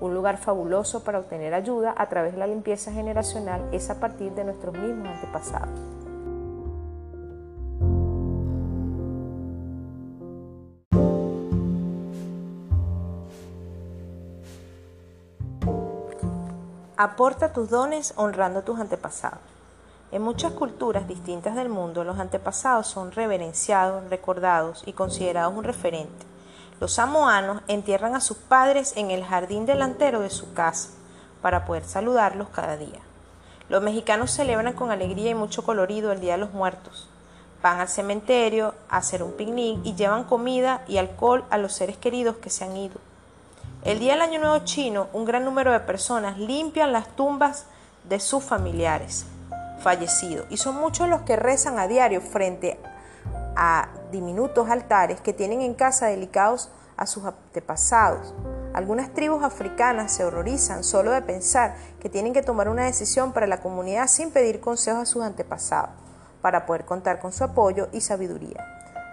Un 0.01 0.13
lugar 0.13 0.37
fabuloso 0.37 1.03
para 1.03 1.19
obtener 1.19 1.53
ayuda 1.53 1.93
a 1.95 2.09
través 2.09 2.33
de 2.33 2.39
la 2.39 2.47
limpieza 2.47 2.91
generacional 2.91 3.61
es 3.71 3.89
a 3.89 3.99
partir 3.99 4.33
de 4.33 4.43
nuestros 4.43 4.77
mismos 4.77 5.07
antepasados. 5.07 5.69
Aporta 16.97 17.53
tus 17.53 17.69
dones 17.69 18.13
honrando 18.17 18.59
a 18.59 18.61
tus 18.63 18.79
antepasados. 18.79 19.54
En 20.15 20.21
muchas 20.21 20.53
culturas 20.53 21.09
distintas 21.09 21.55
del 21.55 21.67
mundo, 21.67 22.05
los 22.05 22.19
antepasados 22.19 22.87
son 22.87 23.11
reverenciados, 23.11 24.09
recordados 24.09 24.81
y 24.85 24.93
considerados 24.93 25.53
un 25.53 25.65
referente. 25.65 26.25
Los 26.79 26.93
samoanos 26.93 27.61
entierran 27.67 28.15
a 28.15 28.21
sus 28.21 28.37
padres 28.37 28.93
en 28.95 29.11
el 29.11 29.25
jardín 29.25 29.65
delantero 29.65 30.21
de 30.21 30.29
su 30.29 30.53
casa 30.53 30.91
para 31.41 31.65
poder 31.65 31.83
saludarlos 31.83 32.47
cada 32.47 32.77
día. 32.77 33.01
Los 33.67 33.83
mexicanos 33.83 34.31
celebran 34.31 34.71
con 34.71 34.89
alegría 34.89 35.31
y 35.31 35.35
mucho 35.35 35.65
colorido 35.65 36.13
el 36.13 36.21
Día 36.21 36.35
de 36.35 36.37
los 36.37 36.53
Muertos. 36.53 37.09
Van 37.61 37.81
al 37.81 37.89
cementerio 37.89 38.73
a 38.87 38.99
hacer 38.99 39.21
un 39.21 39.33
picnic 39.33 39.79
y 39.83 39.95
llevan 39.95 40.23
comida 40.23 40.85
y 40.87 40.95
alcohol 40.95 41.43
a 41.49 41.57
los 41.57 41.73
seres 41.73 41.97
queridos 41.97 42.37
que 42.37 42.49
se 42.49 42.63
han 42.63 42.77
ido. 42.77 43.01
El 43.83 43.99
día 43.99 44.13
del 44.13 44.21
Año 44.21 44.39
Nuevo 44.39 44.63
chino, 44.63 45.07
un 45.11 45.25
gran 45.25 45.43
número 45.43 45.73
de 45.73 45.81
personas 45.81 46.37
limpian 46.37 46.93
las 46.93 47.13
tumbas 47.17 47.65
de 48.07 48.21
sus 48.21 48.41
familiares 48.45 49.25
fallecidos 49.85 50.47
y 50.49 50.57
son 50.57 50.77
muchos 50.77 51.07
los 51.07 51.21
que 51.21 51.35
rezan 51.35 51.77
a 51.77 51.87
diario 51.87 52.19
frente 52.19 52.79
a 53.55 53.89
diminutos 54.11 54.67
altares 54.67 55.21
que 55.21 55.31
tienen 55.31 55.61
en 55.61 55.75
casa 55.75 56.07
delicados 56.07 56.71
a 56.97 57.05
sus 57.05 57.23
antepasados. 57.23 58.33
Algunas 58.73 59.13
tribus 59.13 59.43
africanas 59.43 60.11
se 60.11 60.25
horrorizan 60.25 60.83
solo 60.83 61.11
de 61.11 61.21
pensar 61.21 61.75
que 61.99 62.09
tienen 62.09 62.33
que 62.33 62.41
tomar 62.41 62.67
una 62.67 62.85
decisión 62.85 63.31
para 63.31 63.45
la 63.45 63.59
comunidad 63.61 64.07
sin 64.07 64.31
pedir 64.31 64.59
consejos 64.59 65.03
a 65.03 65.05
sus 65.05 65.23
antepasados, 65.23 65.91
para 66.41 66.65
poder 66.65 66.85
contar 66.85 67.19
con 67.19 67.31
su 67.31 67.43
apoyo 67.43 67.87
y 67.91 68.01
sabiduría. 68.01 68.65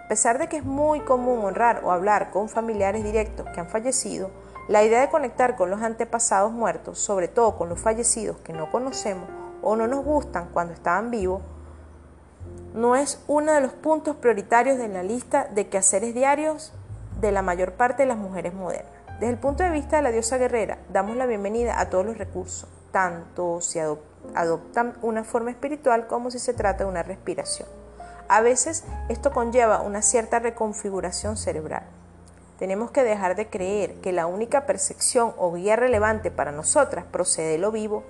A 0.05 0.07
pesar 0.07 0.39
de 0.39 0.49
que 0.49 0.57
es 0.57 0.65
muy 0.65 1.01
común 1.01 1.45
honrar 1.45 1.81
o 1.85 1.91
hablar 1.91 2.31
con 2.31 2.49
familiares 2.49 3.03
directos 3.03 3.47
que 3.53 3.59
han 3.59 3.69
fallecido, 3.69 4.31
la 4.67 4.83
idea 4.83 5.01
de 5.01 5.09
conectar 5.09 5.55
con 5.55 5.69
los 5.69 5.83
antepasados 5.83 6.51
muertos, 6.51 6.97
sobre 6.97 7.27
todo 7.27 7.57
con 7.57 7.69
los 7.69 7.79
fallecidos 7.79 8.37
que 8.39 8.53
no 8.53 8.71
conocemos 8.71 9.42
o 9.63 9.75
no 9.75 9.87
nos 9.87 10.03
gustan 10.03 10.49
cuando 10.53 10.73
estaban 10.73 11.09
vivos, 11.09 11.41
no 12.73 12.95
es 12.95 13.23
uno 13.27 13.53
de 13.53 13.61
los 13.61 13.73
puntos 13.73 14.15
prioritarios 14.15 14.77
de 14.77 14.87
la 14.87 15.03
lista 15.03 15.47
de 15.53 15.69
quehaceres 15.69 16.13
diarios 16.13 16.73
de 17.21 17.31
la 17.31 17.41
mayor 17.41 17.73
parte 17.73 18.03
de 18.03 18.09
las 18.09 18.17
mujeres 18.17 18.53
modernas. 18.53 18.91
Desde 19.19 19.29
el 19.29 19.37
punto 19.37 19.63
de 19.63 19.69
vista 19.69 19.97
de 19.97 20.01
la 20.01 20.11
diosa 20.11 20.37
guerrera, 20.37 20.79
damos 20.91 21.15
la 21.15 21.25
bienvenida 21.25 21.79
a 21.79 21.89
todos 21.89 22.05
los 22.05 22.17
recursos, 22.17 22.67
tanto 22.91 23.61
si 23.61 23.79
adoptan 23.79 24.97
una 25.01 25.23
forma 25.23 25.51
espiritual 25.51 26.07
como 26.07 26.31
si 26.31 26.39
se 26.39 26.53
trata 26.53 26.83
de 26.83 26.89
una 26.89 27.03
respiración. 27.03 27.69
A 28.27 28.41
veces 28.41 28.83
esto 29.09 29.31
conlleva 29.31 29.81
una 29.81 30.01
cierta 30.01 30.39
reconfiguración 30.39 31.37
cerebral. 31.37 31.83
Tenemos 32.57 32.91
que 32.91 33.03
dejar 33.03 33.35
de 33.35 33.49
creer 33.49 33.95
que 34.01 34.11
la 34.11 34.25
única 34.25 34.65
percepción 34.65 35.33
o 35.37 35.53
guía 35.53 35.75
relevante 35.75 36.31
para 36.31 36.51
nosotras 36.51 37.05
procede 37.05 37.51
de 37.51 37.57
lo 37.59 37.71
vivo, 37.71 38.03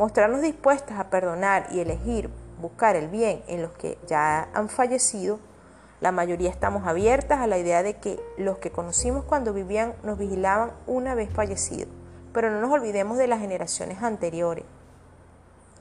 mostrarnos 0.00 0.40
dispuestas 0.40 0.98
a 0.98 1.10
perdonar 1.10 1.66
y 1.72 1.80
elegir 1.80 2.30
buscar 2.58 2.96
el 2.96 3.08
bien 3.08 3.42
en 3.48 3.60
los 3.60 3.72
que 3.72 3.98
ya 4.06 4.48
han 4.54 4.70
fallecido. 4.70 5.38
La 6.00 6.10
mayoría 6.10 6.48
estamos 6.48 6.86
abiertas 6.86 7.40
a 7.40 7.46
la 7.46 7.58
idea 7.58 7.82
de 7.82 7.98
que 7.98 8.18
los 8.38 8.56
que 8.56 8.70
conocimos 8.70 9.24
cuando 9.24 9.52
vivían 9.52 9.92
nos 10.02 10.16
vigilaban 10.16 10.72
una 10.86 11.14
vez 11.14 11.28
fallecidos, 11.30 11.92
pero 12.32 12.50
no 12.50 12.62
nos 12.62 12.72
olvidemos 12.72 13.18
de 13.18 13.26
las 13.26 13.40
generaciones 13.40 14.02
anteriores. 14.02 14.64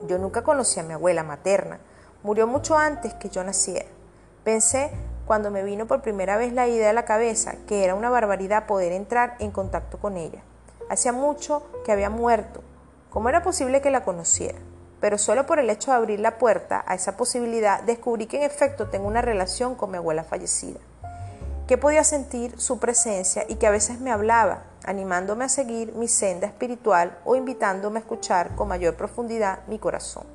Yo 0.05 0.17
nunca 0.17 0.43
conocí 0.43 0.81
a 0.81 0.83
mi 0.83 0.95
abuela 0.95 1.23
materna, 1.23 1.79
murió 2.21 2.45
mucho 2.45 2.77
antes 2.77 3.13
que 3.13 3.29
yo 3.29 3.45
naciera. 3.45 3.87
Pensé 4.43 4.91
cuando 5.27 5.49
me 5.49 5.63
vino 5.63 5.87
por 5.87 6.01
primera 6.01 6.35
vez 6.35 6.51
la 6.51 6.67
idea 6.67 6.89
a 6.89 6.93
la 6.93 7.05
cabeza 7.05 7.55
que 7.69 7.85
era 7.85 7.95
una 7.95 8.09
barbaridad 8.09 8.67
poder 8.67 8.91
entrar 8.91 9.37
en 9.39 9.51
contacto 9.51 9.97
con 9.97 10.17
ella. 10.17 10.41
Hacía 10.89 11.13
mucho 11.13 11.63
que 11.85 11.93
había 11.93 12.09
muerto. 12.09 12.63
¿Cómo 13.09 13.27
era 13.27 13.41
posible 13.41 13.81
que 13.81 13.89
la 13.89 14.03
conociera? 14.03 14.59
Pero 15.01 15.17
solo 15.17 15.47
por 15.47 15.57
el 15.57 15.71
hecho 15.71 15.89
de 15.89 15.97
abrir 15.97 16.19
la 16.19 16.37
puerta 16.37 16.83
a 16.85 16.93
esa 16.93 17.17
posibilidad 17.17 17.81
descubrí 17.81 18.27
que 18.27 18.37
en 18.37 18.43
efecto 18.43 18.89
tengo 18.89 19.07
una 19.07 19.23
relación 19.23 19.73
con 19.73 19.89
mi 19.89 19.97
abuela 19.97 20.23
fallecida, 20.23 20.79
que 21.67 21.79
podía 21.79 22.03
sentir 22.03 22.59
su 22.59 22.77
presencia 22.77 23.45
y 23.47 23.55
que 23.55 23.65
a 23.65 23.71
veces 23.71 23.99
me 23.99 24.11
hablaba, 24.11 24.61
animándome 24.85 25.45
a 25.45 25.49
seguir 25.49 25.93
mi 25.93 26.07
senda 26.07 26.45
espiritual 26.45 27.17
o 27.25 27.35
invitándome 27.35 27.97
a 27.97 28.01
escuchar 28.01 28.55
con 28.55 28.67
mayor 28.67 28.95
profundidad 28.95 29.65
mi 29.65 29.79
corazón. 29.79 30.25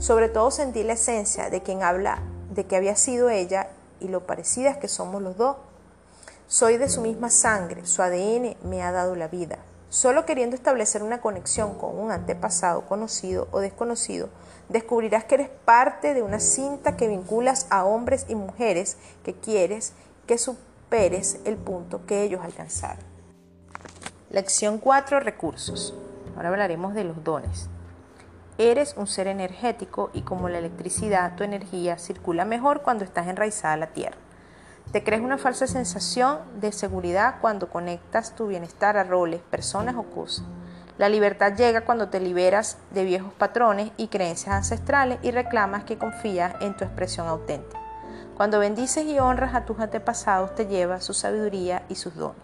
Sobre 0.00 0.28
todo 0.28 0.50
sentí 0.50 0.82
la 0.82 0.94
esencia 0.94 1.48
de 1.48 1.62
quien 1.62 1.84
habla, 1.84 2.22
de 2.50 2.64
que 2.66 2.74
había 2.74 2.96
sido 2.96 3.30
ella 3.30 3.68
y 4.00 4.08
lo 4.08 4.26
parecidas 4.26 4.78
que 4.78 4.88
somos 4.88 5.22
los 5.22 5.36
dos. 5.36 5.58
Soy 6.48 6.76
de 6.76 6.88
su 6.88 7.02
misma 7.02 7.30
sangre, 7.30 7.86
su 7.86 8.02
ADN 8.02 8.56
me 8.64 8.82
ha 8.82 8.90
dado 8.90 9.14
la 9.14 9.28
vida. 9.28 9.58
Solo 9.90 10.24
queriendo 10.24 10.54
establecer 10.54 11.02
una 11.02 11.20
conexión 11.20 11.74
con 11.74 11.98
un 11.98 12.12
antepasado 12.12 12.86
conocido 12.86 13.48
o 13.50 13.58
desconocido, 13.58 14.28
descubrirás 14.68 15.24
que 15.24 15.34
eres 15.34 15.48
parte 15.48 16.14
de 16.14 16.22
una 16.22 16.38
cinta 16.38 16.96
que 16.96 17.08
vinculas 17.08 17.66
a 17.70 17.84
hombres 17.84 18.26
y 18.28 18.36
mujeres 18.36 18.96
que 19.24 19.34
quieres 19.34 19.92
que 20.28 20.38
superes 20.38 21.40
el 21.44 21.56
punto 21.56 22.06
que 22.06 22.22
ellos 22.22 22.40
alcanzaron. 22.44 23.04
Lección 24.30 24.78
4. 24.78 25.18
Recursos. 25.18 25.92
Ahora 26.36 26.50
hablaremos 26.50 26.94
de 26.94 27.02
los 27.02 27.24
dones. 27.24 27.68
Eres 28.58 28.94
un 28.96 29.08
ser 29.08 29.26
energético 29.26 30.10
y 30.12 30.22
como 30.22 30.48
la 30.48 30.58
electricidad, 30.58 31.34
tu 31.34 31.42
energía 31.42 31.98
circula 31.98 32.44
mejor 32.44 32.82
cuando 32.82 33.02
estás 33.02 33.26
enraizada 33.26 33.74
a 33.74 33.78
la 33.78 33.86
tierra. 33.88 34.18
Te 34.92 35.04
crees 35.04 35.22
una 35.22 35.38
falsa 35.38 35.66
sensación 35.66 36.38
de 36.60 36.72
seguridad 36.72 37.36
cuando 37.40 37.68
conectas 37.68 38.34
tu 38.34 38.48
bienestar 38.48 38.96
a 38.96 39.04
roles, 39.04 39.40
personas 39.40 39.94
o 39.96 40.02
cosas. 40.02 40.44
La 40.98 41.08
libertad 41.08 41.54
llega 41.56 41.86
cuando 41.86 42.08
te 42.08 42.20
liberas 42.20 42.76
de 42.90 43.04
viejos 43.04 43.32
patrones 43.32 43.92
y 43.96 44.08
creencias 44.08 44.54
ancestrales 44.54 45.18
y 45.22 45.30
reclamas 45.30 45.84
que 45.84 45.96
confías 45.96 46.54
en 46.60 46.76
tu 46.76 46.84
expresión 46.84 47.26
auténtica. 47.26 47.80
Cuando 48.36 48.58
bendices 48.58 49.04
y 49.06 49.18
honras 49.18 49.54
a 49.54 49.64
tus 49.64 49.78
antepasados 49.80 50.54
te 50.54 50.66
lleva 50.66 51.00
su 51.00 51.14
sabiduría 51.14 51.82
y 51.88 51.94
sus 51.94 52.16
dones. 52.16 52.42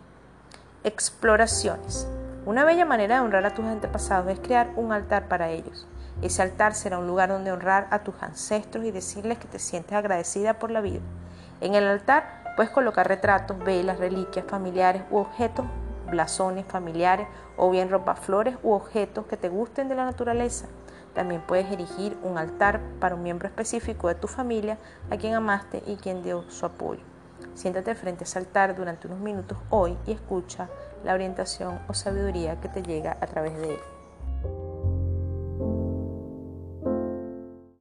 Exploraciones. 0.85 2.07
Una 2.47 2.65
bella 2.65 2.85
manera 2.85 3.17
de 3.17 3.23
honrar 3.23 3.45
a 3.45 3.55
tus 3.55 3.65
antepasados 3.65 4.33
es 4.33 4.39
crear 4.39 4.71
un 4.77 4.93
altar 4.93 5.27
para 5.27 5.51
ellos. 5.51 5.87
Ese 6.23 6.43
altar 6.43 6.75
será 6.75 6.99
un 6.99 7.07
lugar 7.07 7.29
donde 7.29 7.51
honrar 7.51 7.89
a 7.91 8.05
tus 8.05 8.15
ancestros 8.23 8.85
y 8.85 8.91
decirles 8.91 9.39
que 9.39 9.49
te 9.49 9.59
sientes 9.59 9.93
agradecida 9.93 10.59
por 10.59 10.71
la 10.71 10.81
vida. 10.81 11.01
En 11.61 11.75
el 11.75 11.85
altar 11.85 12.55
puedes 12.57 12.71
colocar 12.71 13.09
retratos, 13.09 13.59
velas, 13.59 13.99
reliquias 13.99 14.47
familiares 14.47 15.03
u 15.11 15.19
objetos, 15.19 15.67
blasones 16.11 16.67
familiares 16.67 17.29
o 17.57 17.71
bien 17.71 17.91
ropa, 17.91 18.15
flores 18.15 18.57
u 18.63 18.73
objetos 18.73 19.27
que 19.27 19.37
te 19.37 19.49
gusten 19.49 19.89
de 19.89 19.95
la 19.95 20.05
naturaleza. 20.05 20.67
También 21.15 21.41
puedes 21.41 21.71
erigir 21.73 22.17
un 22.23 22.37
altar 22.37 22.81
para 23.01 23.15
un 23.15 23.23
miembro 23.23 23.49
específico 23.49 24.09
de 24.09 24.17
tu 24.17 24.29
familia 24.29 24.79
a 25.11 25.17
quien 25.17 25.35
amaste 25.35 25.83
y 25.87 25.97
quien 25.97 26.23
dio 26.23 26.43
su 26.51 26.67
apoyo. 26.67 27.01
Siéntate 27.55 27.95
frente 27.95 28.25
a 28.25 28.27
ese 28.27 28.39
altar 28.39 28.77
durante 28.77 29.07
unos 29.07 29.21
minutos 29.21 29.57
hoy 29.71 29.97
y 30.07 30.13
escucha 30.13 30.69
la 31.05 31.15
orientación 31.15 31.81
o 31.89 31.95
sabiduría 31.95 32.61
que 32.61 32.69
te 32.69 32.83
llega 32.83 33.17
a 33.21 33.27
través 33.27 33.57
de 33.57 33.75
él. 33.75 33.96